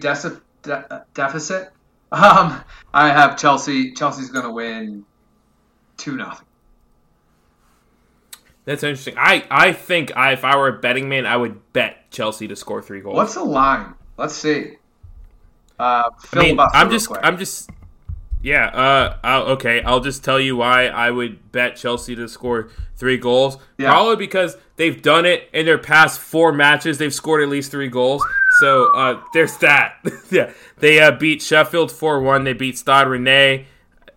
[0.61, 1.71] de- deficit.
[2.11, 3.91] Um, I have Chelsea.
[3.91, 5.03] Chelsea's to win
[5.97, 6.45] two nothing.
[8.65, 9.15] That's interesting.
[9.17, 12.55] I, I think I, if I were a betting man, I would bet Chelsea to
[12.55, 13.15] score three goals.
[13.15, 13.93] What's the line?
[14.17, 14.77] Let's see.
[15.77, 17.10] Uh, I mean, I'm just.
[17.21, 17.69] I'm just,
[18.41, 18.67] yeah.
[18.67, 19.81] Uh, I'll, okay.
[19.81, 23.58] I'll just tell you why I would bet Chelsea to score three goals.
[23.77, 23.91] Yeah.
[23.91, 26.97] Probably because they've done it in their past four matches.
[26.97, 28.23] They've scored at least three goals.
[28.60, 29.97] So uh, there's that.
[30.31, 32.45] yeah, they uh, beat Sheffield four one.
[32.45, 33.65] They beat Stade Rennais.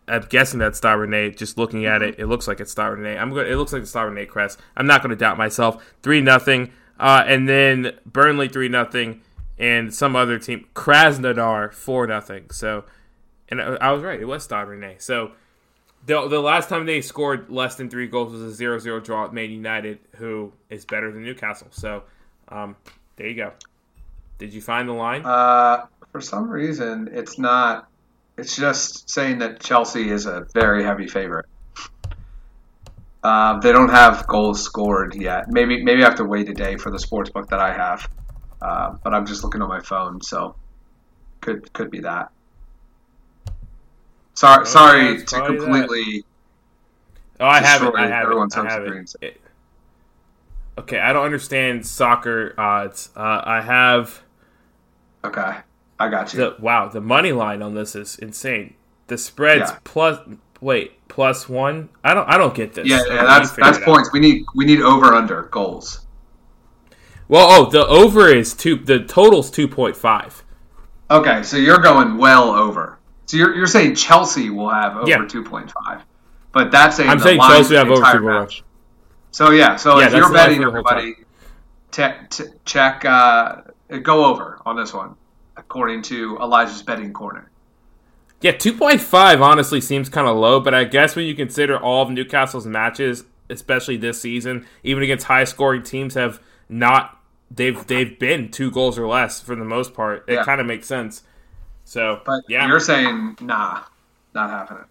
[0.09, 1.37] I'm guessing that's Stade Rennais.
[1.37, 3.21] Just looking at it, it looks like it's Stade Rennais.
[3.21, 3.51] I'm going.
[3.51, 4.59] It looks like the Stade Rennais crest.
[4.77, 5.95] I'm not going to doubt myself.
[6.03, 6.73] Three nothing.
[6.99, 9.23] Uh, and then Burnley three nothing,
[9.59, 12.51] and some other team, Krasnodar, four nothing.
[12.51, 12.85] So,
[13.49, 14.21] and I was right.
[14.21, 15.03] It was Stade Rennais.
[15.03, 15.33] So,
[16.07, 19.35] the, the last time they scored less than three goals was a 0-0 draw at
[19.35, 21.69] Man United, who is better than Newcastle.
[21.71, 22.05] So,
[22.49, 22.77] um,
[23.17, 23.53] there you go.
[24.39, 25.23] Did you find the line?
[25.25, 27.88] Uh, for some reason, it's not.
[28.39, 31.47] It's just saying that Chelsea is a very heavy favorite.
[33.23, 35.49] Uh, they don't have goals scored yet.
[35.49, 38.09] Maybe maybe I have to wait a day for the sports book that I have.
[38.63, 40.55] Uh, but I'm just looking on my phone, so
[41.41, 42.31] could could be that.
[44.35, 46.25] Sorry, Oh, sorry to completely.
[47.41, 47.95] Oh, I have it.
[47.97, 48.61] I have everyone's it.
[48.61, 48.87] I have.
[49.21, 49.41] It-
[50.79, 53.11] Okay, I don't understand soccer odds.
[53.17, 54.23] Uh, I have
[55.25, 55.57] Okay,
[55.99, 56.39] I got you.
[56.41, 56.89] the wow.
[56.89, 58.75] The money line on this is insane.
[59.09, 59.79] The spreads Yeah.
[59.85, 60.19] plus
[60.61, 61.89] wait plus one.
[62.05, 62.29] I don't.
[62.29, 62.87] I don't get this.
[62.87, 63.87] yeah, yeah, that's that's it out.
[63.89, 64.11] points.
[64.13, 66.07] We need we need over under goals.
[67.29, 68.77] Well, oh, the over is two.
[68.77, 70.45] The total's two point five.
[71.11, 72.99] Okay, so you're going well over.
[73.27, 75.19] So you're, you're saying Chelsea will have over Yeah.
[75.19, 76.03] 2.5,
[76.53, 78.63] but that's saying I'm saying Chelsea have over two match.
[79.33, 81.15] So yeah, so Yeah, if you're betting for the whole everybody,
[81.91, 83.57] te- te- check uh,
[84.03, 85.15] go over on this one
[85.59, 87.51] according to Elijah's betting corner.
[88.41, 92.11] Yeah, 2.5 honestly seems kind of low, but I guess when you consider all of
[92.11, 98.51] Newcastle's matches, especially this season, even against high scoring teams have not they've they've been
[98.51, 100.25] two goals or less for the most part.
[100.29, 100.45] It Yeah.
[100.45, 101.23] kind of makes sense.
[101.85, 102.67] So, But yeah.
[102.69, 103.81] you're saying nah,
[104.35, 104.85] not happening.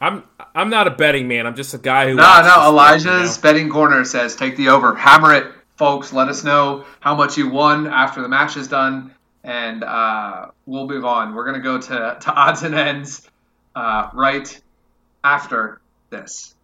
[0.00, 0.22] I'm
[0.54, 1.46] I'm not a betting man.
[1.46, 2.68] I'm just a guy who No, no.
[2.68, 4.94] Elijah's you betting corner says take the over.
[4.94, 5.46] Hammer it,
[5.78, 6.12] folks.
[6.12, 9.14] Let us know how much you won after the match is done,
[9.44, 11.34] and uh, we'll move on.
[11.34, 13.28] We're gonna go to, to odds and ends
[13.74, 14.60] uh, right
[15.24, 16.54] after this.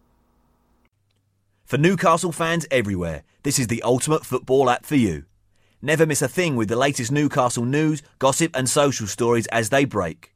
[1.63, 5.23] For Newcastle fans everywhere, this is the ultimate football app for you.
[5.81, 9.85] Never miss a thing with the latest Newcastle news, gossip, and social stories as they
[9.85, 10.33] break.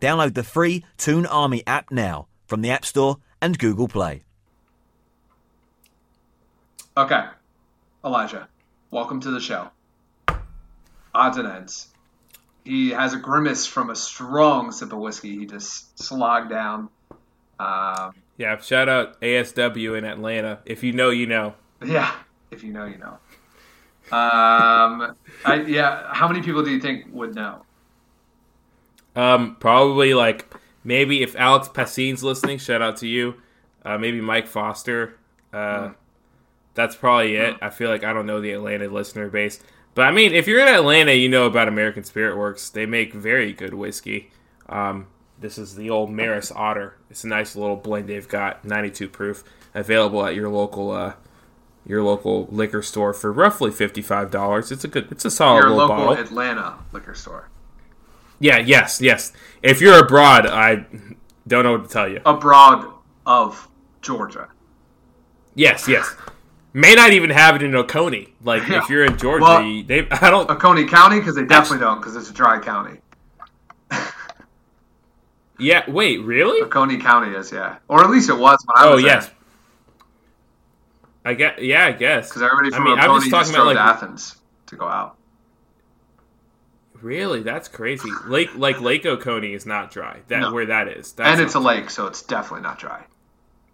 [0.00, 4.24] Download the free Toon Army app now from the App Store and Google Play.
[6.96, 7.24] Okay,
[8.04, 8.48] Elijah,
[8.90, 9.70] welcome to the show.
[11.14, 11.88] Odds and ends.
[12.64, 16.88] He has a grimace from a strong sip of whiskey he just slogged down.
[17.58, 20.58] Um, Yeah, shout out ASW in Atlanta.
[20.66, 21.54] If you know, you know.
[21.84, 22.12] yeah,
[22.50, 23.18] if you know, you know.
[24.14, 27.62] Um, I, yeah, how many people do you think would know?
[29.16, 33.40] Um, probably like maybe if Alex Passine's listening, shout out to you.
[33.82, 35.16] Uh, maybe Mike Foster.
[35.52, 35.90] Uh,
[36.74, 37.56] That's probably it.
[37.62, 39.60] I feel like I don't know the Atlanta listener base,
[39.94, 42.68] but I mean, if you're in Atlanta, you know about American Spirit Works.
[42.68, 44.30] They make very good whiskey.
[44.68, 45.06] Um,
[45.38, 46.96] this is the old Maris Otter.
[47.10, 51.14] It's a nice little blend they've got, 92 proof, available at your local uh,
[51.86, 54.72] your local liquor store for roughly fifty five dollars.
[54.72, 56.24] It's a good, it's a solid Your little local bottle.
[56.24, 57.50] Atlanta liquor store.
[58.40, 59.32] Yeah, yes, yes.
[59.62, 60.86] If you're abroad, I
[61.46, 62.20] don't know what to tell you.
[62.26, 62.92] Abroad
[63.26, 63.68] of
[64.02, 64.48] Georgia.
[65.54, 66.14] Yes, yes.
[66.76, 68.34] May not even have it in Oconee.
[68.42, 68.78] Like Yeah.
[68.82, 70.50] if you're in Georgia, Well- they I don't.
[70.50, 72.98] Oconee County, because they definitely don't, because it's a dry county.
[75.56, 76.60] Yeah, wait, really?
[76.62, 77.76] Oconee County is, yeah.
[77.86, 79.30] Or at least it was when I Oh was yes.
[81.24, 82.28] I guess, Yeah, I guess.
[82.28, 84.36] Because everybody I from mean, I'm Oconee just just, talking drove about to like Athens
[84.66, 85.16] to go out.
[87.00, 87.42] really.
[87.42, 88.10] That's crazy.
[88.26, 90.22] Lake like Lake Oconee is not dry.
[90.28, 90.52] That No.
[90.52, 91.12] where that is.
[91.12, 93.04] That's and it's a not- lake, so it's definitely not dry.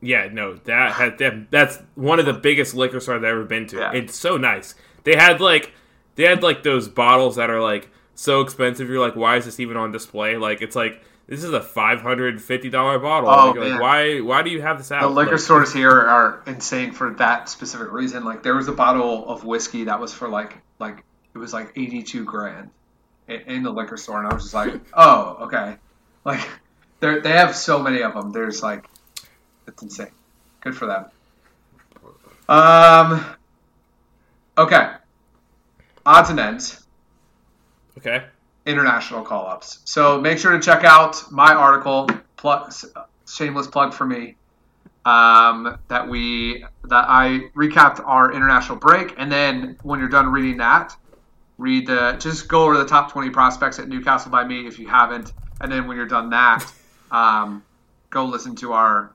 [0.02, 3.66] Yeah, no, that had that, that's one of the biggest liquor stores I've ever been
[3.68, 3.76] to.
[3.76, 3.92] Yeah.
[3.92, 4.74] It's so nice.
[5.04, 5.72] They had like
[6.14, 8.88] they had like those bottles that are like so expensive.
[8.88, 10.36] You're like, why is this even on display?
[10.36, 13.30] Like it's like this is a five hundred fifty dollar bottle.
[13.30, 15.02] Oh, like, like, why why do you have this out?
[15.02, 18.24] The liquor Like, stores here are insane for that specific reason.
[18.24, 21.72] Like there was a bottle of whiskey that was for like like it was like
[21.76, 22.70] eighty two grand
[23.28, 25.76] in, in the liquor store, and I was just like, oh, okay.
[26.24, 26.40] Like
[26.98, 28.32] they they have so many of them.
[28.32, 28.86] There's like
[29.66, 30.10] it's insane.
[30.60, 31.06] Good for them.
[32.48, 33.24] Um.
[34.58, 34.92] Okay.
[36.04, 36.84] Odds and ends.
[37.98, 38.24] Okay.
[38.66, 39.78] international call ups.
[39.84, 42.72] So make sure to check out my article, plug,
[43.28, 44.36] shameless plug for me,
[45.04, 50.58] um, that we that I recapped our international break, and then when you're done reading
[50.58, 50.94] that,
[51.58, 54.88] read the just go over the top 20 prospects at Newcastle by me if you
[54.88, 56.64] haven't, and then when you're done that,
[57.10, 57.62] um,
[58.10, 59.12] go listen to our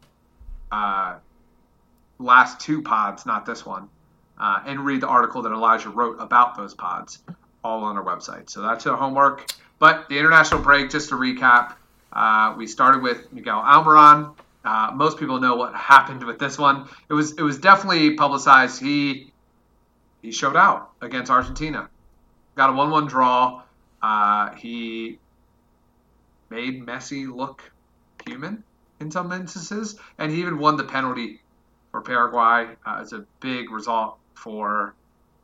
[0.75, 1.19] uh,
[2.19, 3.87] last two pods, not this one,
[4.37, 7.19] uh, and read the article that Elijah wrote about those pods,
[7.63, 8.49] all on our website.
[8.49, 9.45] So that's your homework.
[9.79, 11.75] But the international break, just to recap,
[12.11, 14.35] uh, we started with Miguel Almiron.
[14.63, 16.87] Uh, most people know what happened with this one.
[17.09, 18.81] It was it was definitely publicized.
[18.81, 19.31] He
[20.21, 21.89] he showed out against Argentina.
[22.55, 23.61] got a one-one draw.
[24.01, 25.19] Uh, he
[26.49, 27.61] made Messi look
[28.25, 28.63] human
[28.99, 31.41] in some instances, and he even won the penalty
[31.91, 32.75] for Paraguay.
[32.85, 34.95] Uh, it's a big result for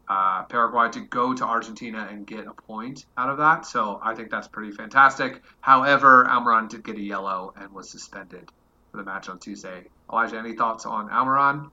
[0.08, 3.66] uh, Paraguay to go to Argentina and get a point out of that.
[3.66, 5.41] So I think that's pretty fantastic.
[5.62, 8.49] However, Almiron did get a yellow and was suspended
[8.91, 9.86] for the match on Tuesday.
[10.12, 11.72] Elijah, any thoughts on Almiron?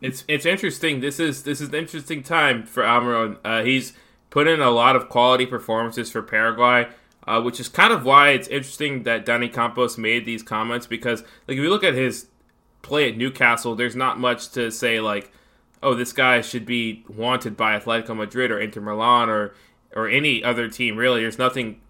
[0.00, 1.00] It's it's interesting.
[1.00, 3.38] This is this is an interesting time for Almiron.
[3.44, 3.92] Uh, he's
[4.30, 6.88] put in a lot of quality performances for Paraguay.
[7.26, 11.22] Uh, which is kind of why it's interesting that Dani Campos made these comments because,
[11.48, 12.26] like, if you look at his
[12.82, 15.32] play at Newcastle, there's not much to say like,
[15.82, 19.54] oh, this guy should be wanted by Atletico Madrid or Inter Milan or
[19.96, 20.96] or any other team.
[20.96, 21.80] Really, there's nothing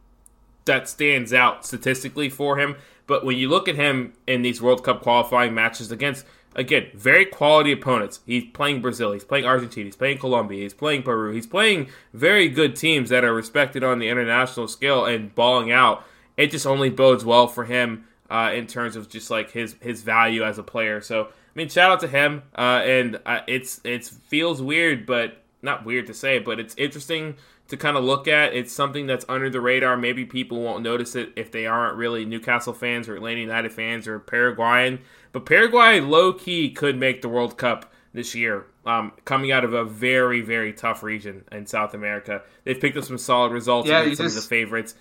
[0.64, 2.76] that stands out statistically for him.
[3.07, 6.24] But when you look at him in these World Cup qualifying matches against
[6.55, 8.20] again, very quality opponents.
[8.26, 12.48] He's playing Brazil, he's playing Argentina, he's playing Colombia, he's playing Peru, he's playing very
[12.48, 16.05] good teams that are respected on the international scale and balling out.
[16.36, 20.02] It just only bodes well for him uh, in terms of just like his his
[20.02, 21.00] value as a player.
[21.00, 22.42] So I mean, shout out to him.
[22.57, 27.36] Uh, and uh, it's it feels weird, but not weird to say, but it's interesting
[27.68, 28.55] to kind of look at.
[28.55, 29.96] It's something that's under the radar.
[29.96, 34.09] Maybe people won't notice it if they aren't really Newcastle fans or Atlanta United fans
[34.09, 35.00] or Paraguayan.
[35.35, 39.74] But Paraguay, low key, could make the World Cup this year, um, coming out of
[39.74, 42.43] a very, very tough region in South America.
[42.62, 44.95] They've picked up some solid results yeah, against some just, of the favorites.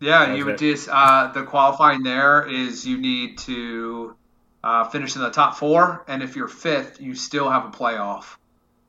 [0.00, 4.14] Yeah, you would just uh, the qualifying there is you need to
[4.62, 8.36] uh, finish in the top four, and if you're fifth, you still have a playoff.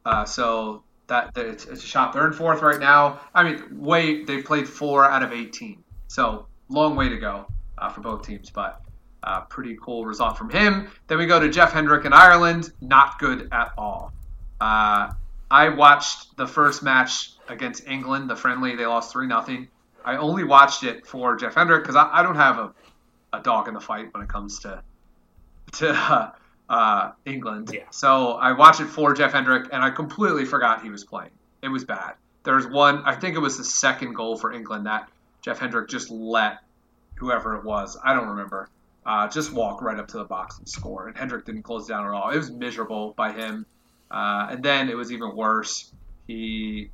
[0.05, 2.11] Uh, so that, that it's, it's, a shot.
[2.11, 3.21] They're in fourth right now.
[3.33, 7.45] I mean, wait, they've played four out of 18, so long way to go
[7.77, 8.81] uh, for both teams, but
[9.23, 10.89] uh, pretty cool result from him.
[11.07, 12.71] Then we go to Jeff Hendrick in Ireland.
[12.81, 14.13] Not good at all.
[14.59, 15.11] Uh,
[15.51, 18.75] I watched the first match against England, the friendly.
[18.75, 19.67] They lost three nothing.
[20.05, 22.73] I only watched it for Jeff Hendrick because I, I, don't have a,
[23.33, 24.81] a dog in the fight when it comes to
[25.73, 26.33] to
[26.69, 27.71] uh, England.
[27.73, 27.83] Yeah.
[27.91, 31.31] So I watched it for Jeff Hendrick, and I completely forgot he was playing.
[31.61, 32.13] It was bad.
[32.43, 35.09] There's one, I think it was the second goal for England that
[35.41, 36.59] Jeff Hendrick just let
[37.15, 38.69] whoever it was, I don't remember,
[39.09, 41.07] uh, just walk right up to the box and score.
[41.07, 42.29] And Hendrick didn't close down at all.
[42.29, 43.65] It was miserable by him.
[44.11, 45.91] Uh, and then it was even worse.
[46.27, 46.91] He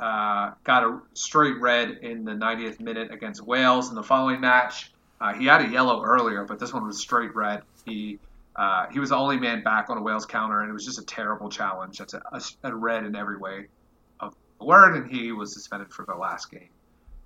[0.00, 4.90] uh, got a straight red in the 90th minute against Wales in the following match.
[5.20, 7.62] Uh, he had a yellow earlier, but this one was straight red.
[7.84, 8.18] He
[8.56, 10.98] uh, he was the only man back on a Wales counter, and it was just
[10.98, 11.98] a terrible challenge.
[11.98, 13.66] That's a, a, a red in every way
[14.18, 16.70] of the word, and he was suspended for the last game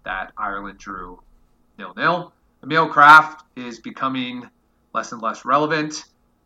[0.05, 1.23] that Ireland drew
[1.79, 2.35] nil nil.
[2.63, 4.49] Emil Krafth is becoming
[4.93, 6.05] less and less relevant.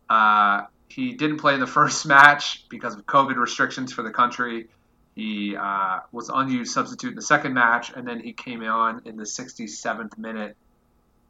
[0.09, 4.67] Uh, he didn't play in the first match because of COVID restrictions for the country.
[5.15, 9.15] He uh, was unused substitute in the second match, and then he came on in
[9.15, 10.57] the 67th minute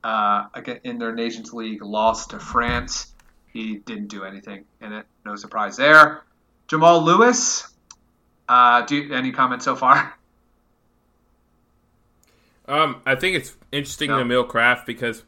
[0.03, 3.13] uh, again in their Nations League loss to France.
[3.53, 5.05] He didn't do anything in it.
[5.25, 6.23] No surprise there.
[6.67, 7.67] Jamal Lewis.
[8.47, 10.13] Uh, do any comments so far?
[12.67, 14.17] Um, I think it's interesting no.
[14.17, 15.23] to Emil Krafth because.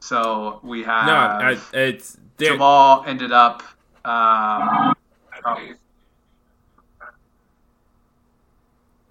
[0.00, 1.06] So we have.
[1.06, 3.62] No, I, it's Jamal ended up.
[4.04, 4.94] Um,
[5.44, 5.58] oh,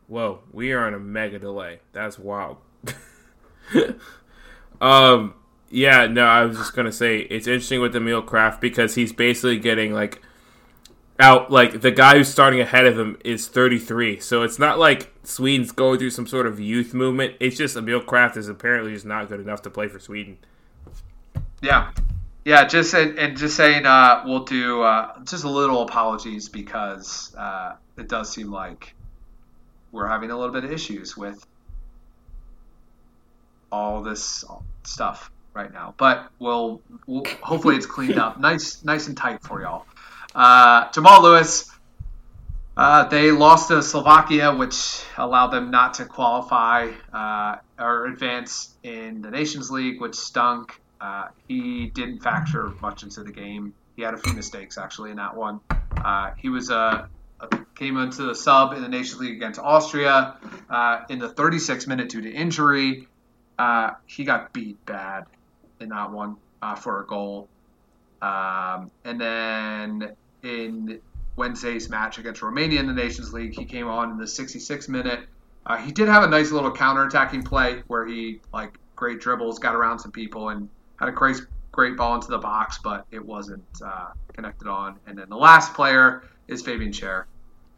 [0.07, 1.79] Whoa, we are on a mega delay.
[1.93, 2.57] That's wild.
[4.81, 5.33] um,
[5.69, 9.57] yeah, no, I was just gonna say it's interesting with Emil Krafth because he's basically
[9.57, 10.21] getting like
[11.17, 14.19] out like the guy who's starting ahead of him is 33.
[14.19, 17.35] So it's not like Sweden's going through some sort of youth movement.
[17.39, 20.37] It's just Emil Krafth is apparently just not good enough to play for Sweden.
[21.61, 21.91] Yeah.
[22.43, 27.35] Yeah, just and, and just saying uh, we'll do uh, just a little apologies because
[27.37, 28.95] uh, it does seem like
[29.91, 31.45] we're having a little bit of issues with
[33.71, 34.43] all this
[34.83, 35.93] stuff right now.
[35.97, 39.85] But we'll, we'll hopefully it's cleaned up, nice, nice and tight for y'all.
[40.33, 41.70] Uh, Jamal Lewis,
[42.81, 49.21] uh, they lost to Slovakia, which allowed them not to qualify uh, or advance in
[49.21, 50.81] the Nations League, which stunk.
[50.99, 53.73] Uh, he didn't factor much into the game.
[53.95, 55.59] He had a few mistakes actually in that one.
[56.03, 57.07] Uh, he was a
[57.75, 60.37] came into the sub in the Nations League against Austria
[60.69, 63.07] uh, in the 36th minute due to injury.
[63.57, 65.25] Uh, he got beat bad
[65.79, 67.47] in that one uh, for a goal.
[68.21, 71.01] Um, and then in
[71.35, 75.21] Wednesday's match against Romania in the Nations League, he came on in the 66th minute.
[75.65, 79.75] Uh, he did have a nice little counter-attacking play where he like great dribbles, got
[79.75, 80.69] around some people, and
[80.99, 81.37] had a great
[81.71, 84.99] great ball into the box, but it wasn't uh, connected on.
[85.07, 87.25] And then the last player is Fabian Schär.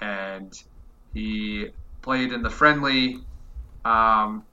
[0.02, 0.52] and
[1.14, 1.68] he
[2.02, 3.20] played in the friendly.
[3.86, 4.44] Um,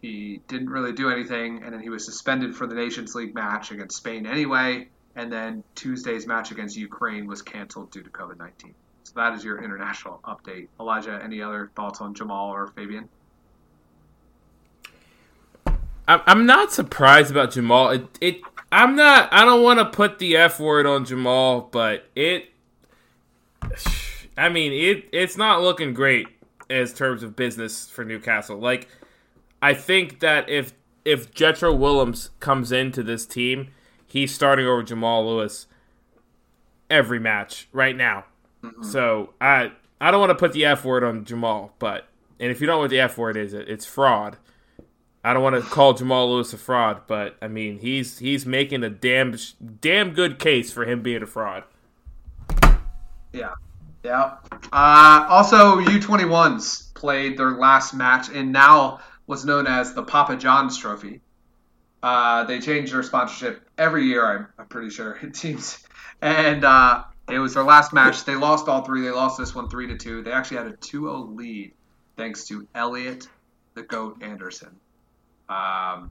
[0.00, 3.70] he didn't really do anything, and then he was suspended for the Nations League match
[3.70, 4.88] against Spain anyway.
[5.16, 8.74] And then Tuesday's match against Ukraine was canceled due to COVID 19.
[9.04, 10.68] So that is your international update.
[10.80, 13.08] Elijah, any other thoughts on Jamal or Fabian?
[16.08, 17.90] I'm not surprised about Jamal.
[17.90, 18.40] It, it
[18.70, 19.32] I'm not.
[19.32, 22.50] I don't want to put the F word on Jamal, but it.
[24.36, 26.28] I mean, it it's not looking great
[26.68, 28.58] as terms of business for Newcastle.
[28.58, 28.88] Like,
[29.60, 30.72] I think that if
[31.04, 33.68] if Jetro Willems comes into this team,
[34.12, 35.66] he's starting over Jamal Lewis
[36.90, 38.26] every match right now.
[38.62, 38.82] Mm-hmm.
[38.82, 42.08] So I I don't want to put the F word on Jamal, but
[42.38, 44.36] and if you don't know what the F word is, it's fraud.
[45.24, 48.84] I don't want to call Jamal Lewis a fraud, but I mean he's he's making
[48.84, 49.34] a damn
[49.80, 51.64] damn good case for him being a fraud.
[53.32, 53.54] Yeah,
[54.04, 54.34] yeah.
[54.70, 60.76] Uh, also, U21s played their last match in now what's known as the Papa John's
[60.76, 61.22] Trophy.
[62.02, 64.24] Uh, they change their sponsorship every year.
[64.26, 65.78] I'm, I'm pretty sure it seems,
[66.20, 68.24] and uh, it was their last match.
[68.24, 69.02] They lost all three.
[69.02, 70.22] They lost this one three to two.
[70.22, 71.72] They actually had a 2-0 lead
[72.16, 73.28] thanks to Elliot
[73.74, 74.76] the Goat Anderson.
[75.48, 76.10] Um,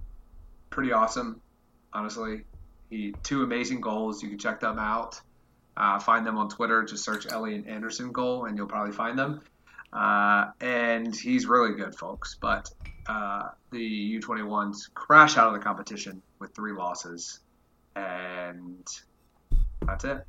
[0.69, 1.41] pretty awesome,
[1.93, 2.43] honestly.
[2.89, 4.21] He two amazing goals.
[4.21, 5.21] You can check them out.
[5.77, 6.83] Uh, find them on Twitter.
[6.83, 9.41] Just search Elliot Anderson goal, and you'll probably find them.
[9.93, 12.37] Uh, and he's really good, folks.
[12.39, 12.69] But
[13.07, 17.39] uh, the U21s crash out of the competition with three losses,
[17.95, 18.87] and
[19.85, 20.25] that's it.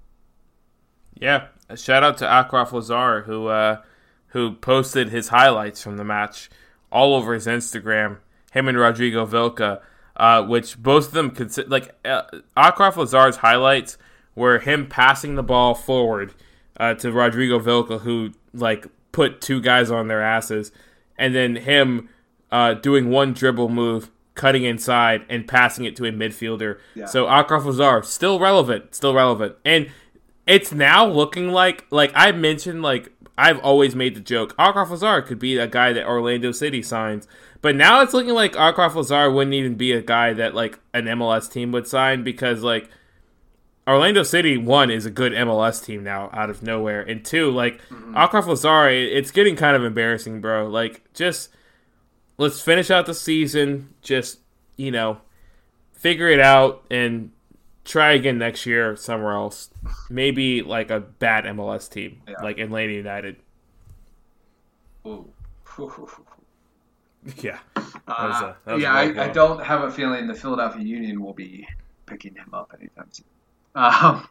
[1.15, 3.83] Yeah, a shout out to Achraf Lazaar who uh,
[4.29, 6.51] who posted his highlights from the match
[6.91, 8.19] all over his Instagram
[8.53, 9.81] him and Rodrigo Vilca,
[10.17, 12.23] uh, which both of them consider like uh,
[12.57, 13.99] Achraf Lazaar's highlights
[14.35, 16.35] were him passing the ball forward
[16.79, 20.71] uh, to Rodrigo Vilca, who like put two guys on their asses,
[21.19, 22.09] and then him
[22.53, 26.79] uh, doing one dribble move, cutting inside and passing it to a midfielder.
[26.95, 27.07] Yeah.
[27.07, 29.91] So Achraf Lazaar still relevant, still relevant, and
[30.47, 35.25] it's now looking like like I mentioned like I've always made the joke Achraf Lazaar
[35.25, 37.29] could be a guy that Orlando City signs
[37.63, 41.05] but now it's looking like Achraf Lazaar wouldn't even be a guy that like an
[41.05, 42.91] MLS team would sign because like
[43.87, 47.81] Orlando City one is a good MLS team now out of nowhere, and two like
[47.89, 48.17] mm-hmm.
[48.17, 50.69] Achraf Lazaar, it's getting kind of embarrassing, bro.
[50.69, 51.51] Like just
[52.43, 54.41] let's finish out the season, just
[54.77, 55.19] you know
[55.93, 57.31] figure it out and
[57.85, 59.71] try again next year somewhere else.
[60.11, 62.43] Maybe like a bad MLS team, yeah.
[62.43, 63.37] like Atlanta United.
[65.07, 65.33] Ooh.
[67.37, 67.61] Yeah.
[68.09, 71.69] Uh, a, yeah, I, I, don't have a feeling the Philadelphia Union will be
[72.05, 73.27] picking him up anytime soon.
[73.77, 74.29] Um,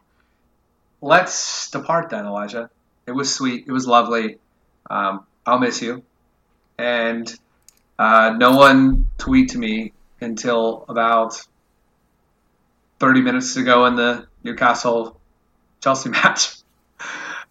[1.00, 2.68] let's depart then, Elijah.
[3.06, 3.64] It was sweet.
[3.66, 4.36] It was lovely.
[4.90, 6.02] Um, I'll miss you.
[6.76, 7.34] And
[7.98, 11.40] uh, no one tweet to me until about
[13.00, 15.20] 30 minutes ago in the Newcastle
[15.82, 16.56] Chelsea match.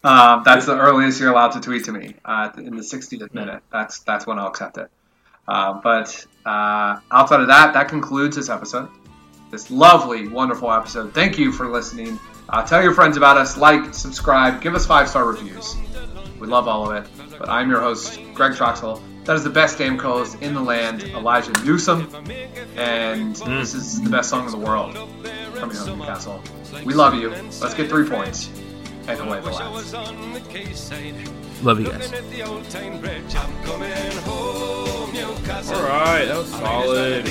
[0.04, 3.62] Um, that's the earliest you're allowed to tweet to me uh, in the 60th minute.
[3.72, 4.89] That's that's when I'll accept it.
[5.48, 8.89] Uh, but uh, outside of that, that concludes this episode.
[9.52, 11.14] This lovely, wonderful episode.
[11.14, 12.20] Thank you for listening.
[12.48, 13.58] Uh, tell your friends about us.
[13.58, 15.76] Like, subscribe, give us five star reviews.
[16.42, 17.10] We love all of it.
[17.38, 19.00] But I'm your host, Greg Troxel.
[19.26, 22.10] That is the best game co-host in the land, Elijah Newsom,
[22.76, 23.60] and mm.
[23.60, 24.96] this is the best song in the world
[25.54, 26.44] coming out of Newcastle.
[26.84, 27.30] We love you.
[27.30, 28.50] Let's get three points
[29.08, 29.94] and away the lads.
[31.62, 32.12] Love you guys.
[35.72, 37.28] Alright, that was solid.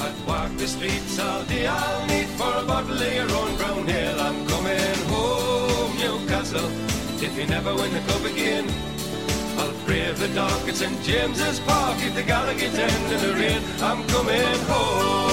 [0.00, 3.88] I'd walk the streets all day, I'll need for a bottle of your own brown
[3.88, 4.20] ale.
[4.20, 6.93] I'm coming home, Newcastle.
[7.34, 8.64] If you never win the cup again,
[9.58, 11.02] I'll brave the dark at St.
[11.02, 13.60] James's Park if the Gallowgate end in the rain.
[13.82, 15.24] I'm coming home.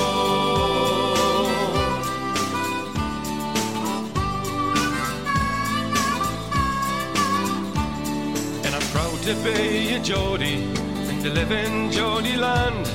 [8.65, 10.63] And I'm proud to be a Geordie
[11.07, 12.87] and to live in Geordie land.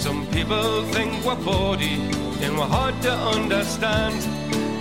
[0.00, 2.10] Some people think we're bawdy
[2.42, 4.20] and we're hard to understand.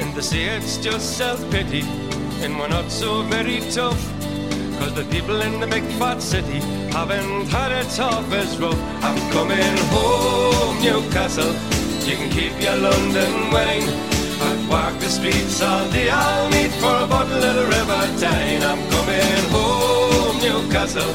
[0.02, 2.07] And they say it's just self-pity
[2.42, 4.02] and we're not so very tough.
[4.80, 6.60] Cause the people in the big fat city
[6.92, 8.80] haven't had it half as rough.
[9.04, 11.54] I'm coming home, Newcastle.
[12.08, 13.90] You can keep your London wine.
[14.48, 16.10] I'd walk the streets all day.
[16.10, 18.64] I'll meet for a bottle of the River Tyne.
[18.64, 21.14] I'm coming home, Newcastle.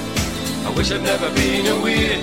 [0.67, 2.21] I wish I'd never been away.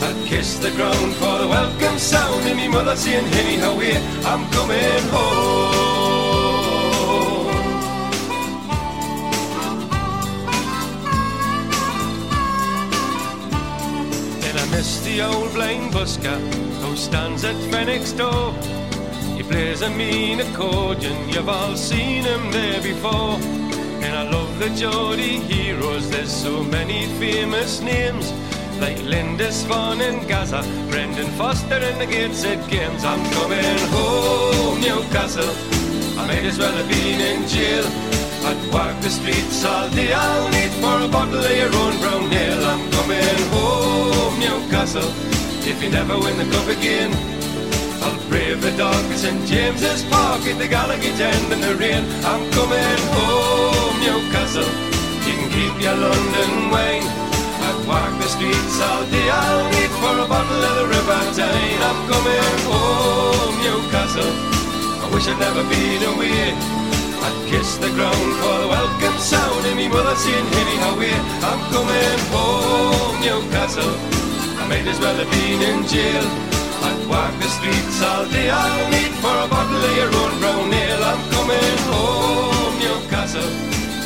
[0.00, 3.90] I'd kiss the ground for the welcome sound and me mother saying, hey, how we?
[4.24, 5.87] I'm coming home.
[14.78, 16.38] Miss the old blind busker
[16.80, 18.52] who stands at Fenwick's door.
[19.36, 23.40] He plays a mean accordion, you've all seen him there before.
[24.04, 28.30] And I love the Geordie heroes, there's so many famous names.
[28.78, 33.02] Like Lindisfarne and Gazza, Brendan Foster and the Gateshead Games.
[33.02, 35.50] I'm coming home, Newcastle.
[36.20, 38.07] I might as well have been in jail.
[38.48, 42.32] I'd walk the streets all day, I'll need for a bottle of your own brown
[42.32, 42.64] ale.
[42.64, 45.12] I'm coming home, Newcastle.
[45.68, 47.12] If you never win the cup again,
[48.00, 52.00] I'll brave the dog at St James's Park at the Gallowgate end in the rain.
[52.24, 54.70] I'm coming home, Newcastle.
[55.28, 57.04] You can keep your London wine.
[57.68, 59.28] I've walked the streets all day.
[59.28, 61.80] I'll need for a bottle of the River Tyne.
[61.84, 64.32] I'm coming home, Newcastle.
[65.04, 66.87] I wish I'd never been away.
[67.28, 71.24] I'd kiss the ground for the welcome sound of me mother saying, Himmy, how we're,
[71.44, 73.92] I'm coming home, Newcastle.
[74.56, 76.24] I might as well have been in jail.
[76.88, 80.72] I'd walk the streets all day, I'll need for a bottle of your own brown
[80.72, 81.04] ale.
[81.04, 83.52] I'm coming home, Newcastle.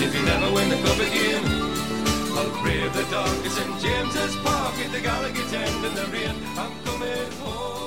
[0.02, 1.46] If you never win the cup again,
[2.34, 6.34] I'll brave the darkest in James's Park at the Gallowgate end in the rain.
[6.58, 7.81] I'm coming home.